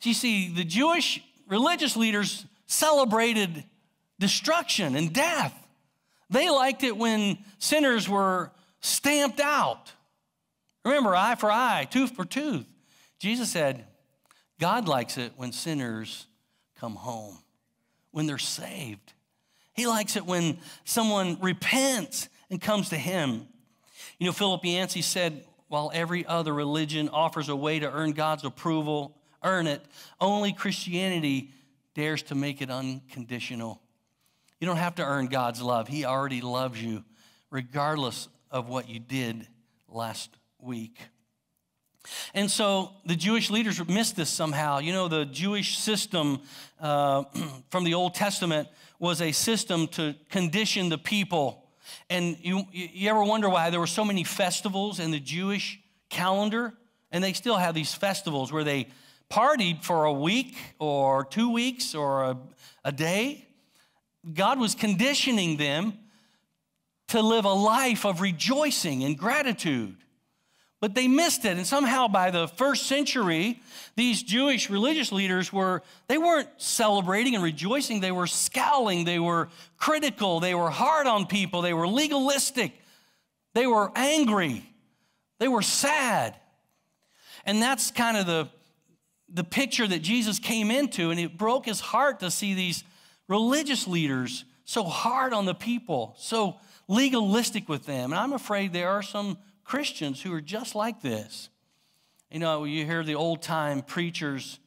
So 0.00 0.10
you 0.10 0.14
see, 0.14 0.52
the 0.52 0.64
Jewish 0.64 1.22
religious 1.46 1.96
leaders 1.96 2.44
celebrated 2.66 3.64
destruction 4.18 4.96
and 4.96 5.12
death. 5.12 5.54
They 6.28 6.50
liked 6.50 6.82
it 6.82 6.96
when 6.96 7.38
sinners 7.58 8.08
were 8.08 8.50
stamped 8.80 9.40
out. 9.40 9.92
Remember, 10.84 11.14
eye 11.14 11.36
for 11.36 11.50
eye, 11.50 11.86
tooth 11.88 12.16
for 12.16 12.24
tooth. 12.24 12.66
Jesus 13.18 13.50
said, 13.50 13.84
God 14.60 14.88
likes 14.88 15.18
it 15.18 15.32
when 15.36 15.52
sinners 15.52 16.26
come 16.78 16.96
home, 16.96 17.38
when 18.10 18.26
they're 18.26 18.38
saved. 18.38 19.12
He 19.74 19.86
likes 19.86 20.16
it 20.16 20.26
when 20.26 20.58
someone 20.84 21.38
repents 21.40 22.28
and 22.50 22.60
comes 22.60 22.88
to 22.90 22.96
Him. 22.96 23.46
You 24.18 24.26
know, 24.26 24.32
Philip 24.32 24.64
Yancey 24.64 25.02
said, 25.02 25.44
while 25.68 25.90
every 25.94 26.26
other 26.26 26.52
religion 26.52 27.08
offers 27.10 27.48
a 27.48 27.56
way 27.56 27.78
to 27.78 27.90
earn 27.90 28.12
God's 28.12 28.44
approval, 28.44 29.16
earn 29.44 29.66
it, 29.66 29.84
only 30.20 30.52
Christianity 30.52 31.50
dares 31.94 32.22
to 32.24 32.34
make 32.34 32.62
it 32.62 32.70
unconditional. 32.70 33.80
You 34.60 34.66
don't 34.66 34.78
have 34.78 34.96
to 34.96 35.04
earn 35.04 35.26
God's 35.26 35.62
love. 35.62 35.86
He 35.86 36.04
already 36.04 36.40
loves 36.40 36.82
you, 36.82 37.04
regardless 37.50 38.28
of 38.50 38.68
what 38.68 38.88
you 38.88 38.98
did 38.98 39.46
last 39.88 40.30
week. 40.58 40.98
And 42.34 42.50
so 42.50 42.92
the 43.04 43.16
Jewish 43.16 43.50
leaders 43.50 43.86
missed 43.88 44.16
this 44.16 44.30
somehow. 44.30 44.78
You 44.78 44.92
know, 44.92 45.08
the 45.08 45.24
Jewish 45.24 45.78
system 45.78 46.40
uh, 46.80 47.24
from 47.70 47.84
the 47.84 47.94
Old 47.94 48.14
Testament 48.14 48.68
was 48.98 49.22
a 49.22 49.32
system 49.32 49.86
to 49.88 50.14
condition 50.30 50.88
the 50.88 50.98
people. 50.98 51.64
And 52.10 52.36
you, 52.42 52.66
you 52.72 53.08
ever 53.10 53.22
wonder 53.22 53.48
why 53.48 53.70
there 53.70 53.80
were 53.80 53.86
so 53.86 54.04
many 54.04 54.24
festivals 54.24 55.00
in 55.00 55.10
the 55.10 55.20
Jewish 55.20 55.80
calendar? 56.08 56.74
And 57.10 57.22
they 57.22 57.32
still 57.32 57.56
have 57.56 57.74
these 57.74 57.94
festivals 57.94 58.52
where 58.52 58.64
they 58.64 58.88
partied 59.30 59.82
for 59.84 60.04
a 60.04 60.12
week 60.12 60.56
or 60.78 61.24
two 61.24 61.50
weeks 61.50 61.94
or 61.94 62.24
a, 62.24 62.36
a 62.84 62.92
day. 62.92 63.46
God 64.34 64.58
was 64.58 64.74
conditioning 64.74 65.56
them 65.56 65.94
to 67.08 67.22
live 67.22 67.44
a 67.44 67.52
life 67.52 68.04
of 68.04 68.20
rejoicing 68.20 69.04
and 69.04 69.16
gratitude. 69.16 69.96
But 70.80 70.94
they 70.94 71.08
missed 71.08 71.44
it. 71.44 71.56
And 71.56 71.66
somehow 71.66 72.06
by 72.06 72.30
the 72.30 72.46
first 72.46 72.86
century, 72.86 73.60
these 73.96 74.22
Jewish 74.22 74.70
religious 74.70 75.10
leaders 75.10 75.52
were, 75.52 75.82
they 76.06 76.18
weren't 76.18 76.48
celebrating 76.56 77.34
and 77.34 77.42
rejoicing. 77.42 78.00
They 78.00 78.12
were 78.12 78.28
scowling. 78.28 79.04
They 79.04 79.18
were 79.18 79.48
critical. 79.76 80.38
They 80.38 80.54
were 80.54 80.70
hard 80.70 81.08
on 81.08 81.26
people. 81.26 81.62
They 81.62 81.74
were 81.74 81.88
legalistic. 81.88 82.72
They 83.54 83.66
were 83.66 83.90
angry. 83.96 84.64
They 85.40 85.48
were 85.48 85.62
sad. 85.62 86.36
And 87.44 87.60
that's 87.60 87.90
kind 87.90 88.16
of 88.16 88.26
the, 88.26 88.48
the 89.28 89.44
picture 89.44 89.86
that 89.86 90.02
Jesus 90.02 90.38
came 90.38 90.70
into. 90.70 91.10
And 91.10 91.18
it 91.18 91.36
broke 91.36 91.66
his 91.66 91.80
heart 91.80 92.20
to 92.20 92.30
see 92.30 92.54
these 92.54 92.84
religious 93.26 93.88
leaders 93.88 94.44
so 94.64 94.84
hard 94.84 95.32
on 95.32 95.44
the 95.44 95.54
people, 95.54 96.14
so 96.18 96.60
legalistic 96.86 97.68
with 97.68 97.84
them. 97.84 98.12
And 98.12 98.20
I'm 98.20 98.32
afraid 98.32 98.72
there 98.72 98.90
are 98.90 99.02
some 99.02 99.38
Christians 99.68 100.22
who 100.22 100.32
are 100.32 100.40
just 100.40 100.74
like 100.74 101.02
this. 101.02 101.50
You 102.30 102.38
know, 102.38 102.64
you 102.64 102.86
hear 102.86 103.04
the 103.04 103.16
old 103.16 103.42
time 103.42 103.82
preachers, 103.82 104.58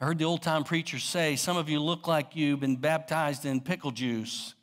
I 0.00 0.06
heard 0.06 0.18
the 0.18 0.24
old 0.24 0.42
time 0.42 0.64
preachers 0.64 1.04
say, 1.04 1.36
Some 1.36 1.56
of 1.56 1.68
you 1.68 1.78
look 1.78 2.08
like 2.08 2.34
you've 2.34 2.58
been 2.58 2.74
baptized 2.74 3.44
in 3.44 3.60
pickle 3.60 3.92
juice. 3.92 4.54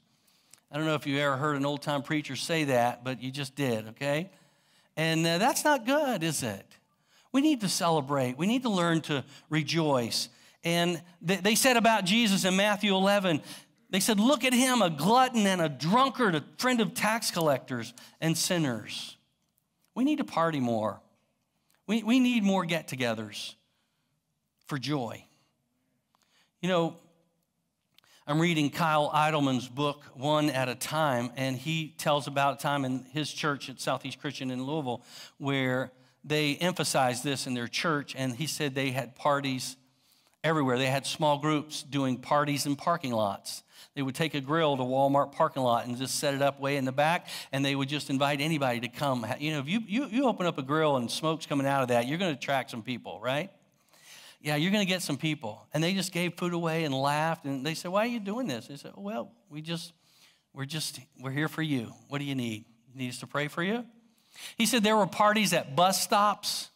I 0.69 0.75
don't 0.75 0.85
know 0.85 0.95
if 0.95 1.07
you 1.07 1.17
ever 1.19 1.37
heard 1.37 1.55
an 1.55 1.65
old 1.65 1.81
time 1.81 2.01
preacher 2.01 2.35
say 2.35 2.65
that, 2.65 3.05
but 3.05 3.21
you 3.21 3.31
just 3.31 3.55
did, 3.55 3.87
okay? 3.89 4.29
And 4.97 5.25
uh, 5.25 5.37
that's 5.37 5.63
not 5.63 5.85
good, 5.85 6.21
is 6.21 6.43
it? 6.43 6.65
We 7.31 7.39
need 7.39 7.61
to 7.61 7.69
celebrate, 7.69 8.37
we 8.37 8.47
need 8.47 8.63
to 8.63 8.69
learn 8.69 8.99
to 9.03 9.23
rejoice. 9.49 10.27
And 10.65 11.01
th- 11.25 11.43
they 11.43 11.55
said 11.55 11.77
about 11.77 12.03
Jesus 12.03 12.43
in 12.43 12.57
Matthew 12.57 12.93
11, 12.93 13.41
they 13.89 14.01
said, 14.01 14.19
Look 14.19 14.43
at 14.43 14.53
him, 14.53 14.81
a 14.81 14.89
glutton 14.89 15.47
and 15.47 15.61
a 15.61 15.69
drunkard, 15.69 16.35
a 16.35 16.43
friend 16.57 16.81
of 16.81 16.93
tax 16.93 17.31
collectors 17.31 17.93
and 18.19 18.37
sinners. 18.37 19.15
We 19.95 20.03
need 20.03 20.17
to 20.17 20.23
party 20.23 20.59
more. 20.59 21.01
We, 21.87 22.03
we 22.03 22.19
need 22.19 22.43
more 22.43 22.65
get 22.65 22.87
togethers 22.87 23.55
for 24.65 24.77
joy. 24.77 25.25
You 26.61 26.69
know, 26.69 26.95
I'm 28.27 28.39
reading 28.39 28.69
Kyle 28.69 29.09
Idleman's 29.13 29.67
book, 29.67 30.03
One 30.13 30.49
at 30.49 30.69
a 30.69 30.75
Time, 30.75 31.31
and 31.35 31.57
he 31.57 31.95
tells 31.97 32.27
about 32.27 32.59
a 32.59 32.61
time 32.61 32.85
in 32.85 33.03
his 33.11 33.33
church 33.33 33.69
at 33.69 33.81
Southeast 33.81 34.19
Christian 34.19 34.51
in 34.51 34.63
Louisville 34.63 35.03
where 35.37 35.91
they 36.23 36.55
emphasized 36.55 37.23
this 37.23 37.47
in 37.47 37.55
their 37.55 37.67
church, 37.67 38.15
and 38.15 38.35
he 38.35 38.45
said 38.45 38.75
they 38.75 38.91
had 38.91 39.15
parties 39.15 39.75
everywhere. 40.43 40.77
They 40.77 40.87
had 40.87 41.05
small 41.05 41.37
groups 41.37 41.83
doing 41.83 42.17
parties 42.17 42.65
in 42.65 42.75
parking 42.75 43.11
lots. 43.11 43.63
They 43.95 44.01
would 44.01 44.15
take 44.15 44.33
a 44.33 44.41
grill 44.41 44.77
to 44.77 44.83
Walmart 44.83 45.33
parking 45.33 45.63
lot 45.63 45.85
and 45.85 45.97
just 45.97 46.15
set 46.15 46.33
it 46.33 46.41
up 46.41 46.59
way 46.59 46.77
in 46.77 46.85
the 46.85 46.93
back, 46.93 47.27
and 47.51 47.63
they 47.63 47.75
would 47.75 47.89
just 47.89 48.09
invite 48.09 48.39
anybody 48.39 48.79
to 48.81 48.87
come. 48.87 49.25
You 49.39 49.51
know, 49.51 49.59
if 49.59 49.67
you, 49.67 49.81
you, 49.85 50.05
you 50.05 50.25
open 50.27 50.45
up 50.45 50.57
a 50.57 50.61
grill 50.61 50.95
and 50.95 51.11
smoke's 51.11 51.45
coming 51.45 51.67
out 51.67 51.81
of 51.81 51.89
that, 51.89 52.07
you're 52.07 52.17
going 52.17 52.31
to 52.31 52.37
attract 52.37 52.71
some 52.71 52.83
people, 52.83 53.19
right? 53.21 53.51
Yeah, 54.41 54.55
you're 54.55 54.71
going 54.71 54.85
to 54.85 54.91
get 54.91 55.01
some 55.01 55.17
people. 55.17 55.67
And 55.73 55.83
they 55.83 55.93
just 55.93 56.11
gave 56.11 56.35
food 56.35 56.53
away 56.53 56.85
and 56.85 56.93
laughed, 56.93 57.45
and 57.45 57.65
they 57.65 57.73
said, 57.73 57.91
Why 57.91 58.03
are 58.03 58.09
you 58.09 58.19
doing 58.19 58.47
this? 58.47 58.67
They 58.67 58.77
said, 58.77 58.93
Well, 58.95 59.31
we 59.49 59.61
just, 59.61 59.93
we're 60.53 60.65
just, 60.65 60.99
we're 61.19 61.31
here 61.31 61.49
for 61.49 61.61
you. 61.61 61.93
What 62.07 62.19
do 62.19 62.25
you 62.25 62.35
need? 62.35 62.65
You 62.93 62.99
need 62.99 63.09
us 63.09 63.19
to 63.19 63.27
pray 63.27 63.49
for 63.49 63.61
you? 63.61 63.85
He 64.57 64.65
said 64.65 64.83
there 64.83 64.95
were 64.95 65.07
parties 65.07 65.53
at 65.53 65.75
bus 65.75 66.01
stops. 66.01 66.69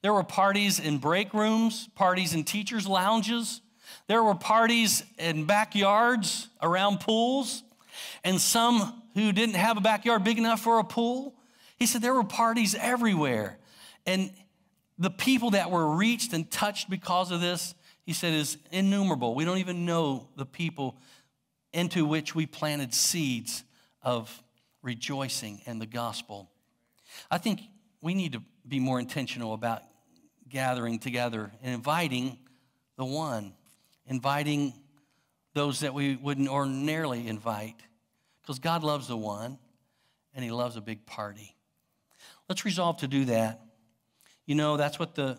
There 0.00 0.12
were 0.12 0.24
parties 0.24 0.80
in 0.80 0.98
break 0.98 1.34
rooms, 1.34 1.88
parties 1.94 2.34
in 2.34 2.44
teachers' 2.44 2.86
lounges, 2.86 3.60
there 4.06 4.22
were 4.22 4.34
parties 4.34 5.04
in 5.18 5.44
backyards 5.44 6.48
around 6.60 7.00
pools, 7.00 7.62
and 8.24 8.40
some 8.40 9.02
who 9.14 9.32
didn't 9.32 9.56
have 9.56 9.76
a 9.76 9.80
backyard 9.80 10.24
big 10.24 10.38
enough 10.38 10.60
for 10.60 10.78
a 10.78 10.84
pool. 10.84 11.34
He 11.78 11.86
said 11.86 12.02
there 12.02 12.14
were 12.14 12.24
parties 12.24 12.74
everywhere. 12.74 13.58
And 14.06 14.32
the 14.98 15.10
people 15.10 15.50
that 15.50 15.70
were 15.70 15.94
reached 15.94 16.32
and 16.32 16.50
touched 16.50 16.88
because 16.88 17.30
of 17.30 17.40
this, 17.40 17.74
he 18.04 18.12
said, 18.12 18.32
is 18.32 18.56
innumerable. 18.70 19.34
We 19.34 19.44
don't 19.44 19.58
even 19.58 19.84
know 19.84 20.28
the 20.36 20.46
people 20.46 20.98
into 21.72 22.04
which 22.06 22.34
we 22.34 22.46
planted 22.46 22.94
seeds 22.94 23.64
of 24.02 24.42
rejoicing 24.82 25.60
and 25.66 25.80
the 25.80 25.86
gospel. 25.86 26.50
I 27.30 27.38
think 27.38 27.60
we 28.00 28.14
need 28.14 28.32
to 28.32 28.42
be 28.66 28.80
more 28.80 29.00
intentional 29.00 29.54
about 29.54 29.82
gathering 30.48 30.98
together 30.98 31.50
and 31.62 31.74
inviting 31.74 32.38
the 32.96 33.04
one 33.04 33.52
inviting 34.06 34.74
those 35.54 35.80
that 35.80 35.94
we 35.94 36.16
wouldn't 36.16 36.48
ordinarily 36.48 37.26
invite 37.26 37.76
because 38.40 38.58
God 38.58 38.82
loves 38.82 39.08
the 39.08 39.16
one 39.16 39.58
and 40.34 40.44
He 40.44 40.50
loves 40.50 40.76
a 40.76 40.80
big 40.80 41.06
party. 41.06 41.54
Let's 42.48 42.64
resolve 42.64 42.98
to 42.98 43.08
do 43.08 43.26
that. 43.26 43.60
You 44.46 44.54
know, 44.54 44.76
that's 44.76 44.98
what 44.98 45.14
the 45.14 45.38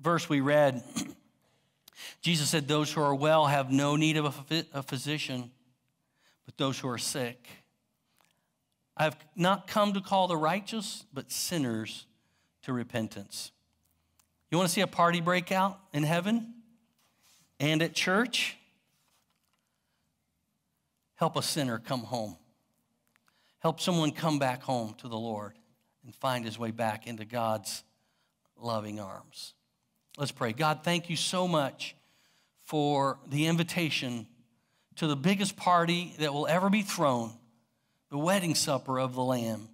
verse 0.00 0.28
we 0.28 0.40
read. 0.40 0.82
Jesus 2.20 2.48
said, 2.48 2.66
Those 2.66 2.92
who 2.92 3.00
are 3.00 3.14
well 3.14 3.46
have 3.46 3.70
no 3.70 3.96
need 3.96 4.16
of 4.16 4.44
a 4.74 4.82
physician, 4.82 5.50
but 6.44 6.56
those 6.56 6.78
who 6.78 6.88
are 6.88 6.98
sick. 6.98 7.46
I 8.96 9.04
have 9.04 9.16
not 9.36 9.66
come 9.66 9.94
to 9.94 10.00
call 10.00 10.28
the 10.28 10.36
righteous, 10.36 11.04
but 11.14 11.30
sinners 11.30 12.06
to 12.62 12.72
repentance. 12.72 13.52
You 14.50 14.58
want 14.58 14.68
to 14.68 14.74
see 14.74 14.80
a 14.80 14.86
party 14.86 15.20
break 15.20 15.50
out 15.52 15.78
in 15.92 16.02
heaven? 16.02 16.54
and 17.62 17.80
at 17.80 17.94
church, 17.94 18.56
help 21.14 21.36
a 21.36 21.42
sinner 21.42 21.78
come 21.78 22.00
home. 22.00 22.36
Help 23.60 23.78
someone 23.78 24.10
come 24.10 24.40
back 24.40 24.64
home 24.64 24.94
to 24.98 25.06
the 25.06 25.16
Lord 25.16 25.52
and 26.04 26.12
find 26.12 26.44
his 26.44 26.58
way 26.58 26.72
back 26.72 27.06
into 27.06 27.24
God's 27.24 27.84
loving 28.60 28.98
arms. 28.98 29.54
Let's 30.18 30.32
pray. 30.32 30.52
God, 30.52 30.80
thank 30.82 31.08
you 31.08 31.14
so 31.14 31.46
much 31.46 31.94
for 32.64 33.20
the 33.28 33.46
invitation 33.46 34.26
to 34.96 35.06
the 35.06 35.14
biggest 35.14 35.54
party 35.54 36.14
that 36.18 36.34
will 36.34 36.48
ever 36.48 36.68
be 36.68 36.82
thrown, 36.82 37.30
the 38.10 38.18
wedding 38.18 38.56
supper 38.56 38.98
of 38.98 39.14
the 39.14 39.22
Lamb. 39.22 39.68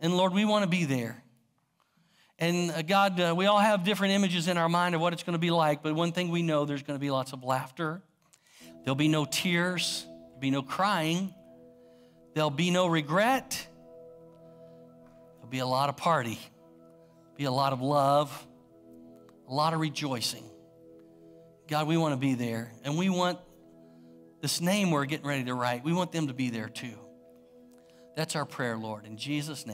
And 0.00 0.16
Lord, 0.16 0.34
we 0.34 0.44
want 0.44 0.64
to 0.64 0.68
be 0.68 0.84
there. 0.84 1.21
And 2.42 2.72
uh, 2.72 2.82
God, 2.82 3.20
uh, 3.20 3.34
we 3.36 3.46
all 3.46 3.60
have 3.60 3.84
different 3.84 4.14
images 4.14 4.48
in 4.48 4.58
our 4.58 4.68
mind 4.68 4.96
of 4.96 5.00
what 5.00 5.12
it's 5.12 5.22
going 5.22 5.34
to 5.34 5.38
be 5.38 5.52
like, 5.52 5.80
but 5.80 5.94
one 5.94 6.10
thing 6.10 6.28
we 6.28 6.42
know 6.42 6.64
there's 6.64 6.82
going 6.82 6.98
to 6.98 7.00
be 7.00 7.08
lots 7.08 7.32
of 7.32 7.44
laughter. 7.44 8.02
There'll 8.82 8.96
be 8.96 9.06
no 9.06 9.24
tears, 9.24 10.04
there'll 10.26 10.40
be 10.40 10.50
no 10.50 10.62
crying, 10.62 11.32
there'll 12.34 12.50
be 12.50 12.72
no 12.72 12.88
regret. 12.88 13.64
There'll 15.36 15.50
be 15.50 15.60
a 15.60 15.66
lot 15.66 15.88
of 15.88 15.96
party, 15.96 16.36
be 17.36 17.44
a 17.44 17.52
lot 17.52 17.72
of 17.72 17.80
love, 17.80 18.44
a 19.48 19.54
lot 19.54 19.72
of 19.72 19.78
rejoicing. 19.78 20.42
God, 21.68 21.86
we 21.86 21.96
want 21.96 22.12
to 22.12 22.18
be 22.18 22.34
there, 22.34 22.72
and 22.82 22.98
we 22.98 23.08
want 23.08 23.38
this 24.40 24.60
name 24.60 24.90
we're 24.90 25.04
getting 25.04 25.28
ready 25.28 25.44
to 25.44 25.54
write, 25.54 25.84
we 25.84 25.92
want 25.92 26.10
them 26.10 26.26
to 26.26 26.34
be 26.34 26.50
there 26.50 26.68
too. 26.68 26.98
That's 28.16 28.34
our 28.34 28.44
prayer, 28.44 28.76
Lord, 28.76 29.06
in 29.06 29.16
Jesus' 29.16 29.64
name. 29.64 29.70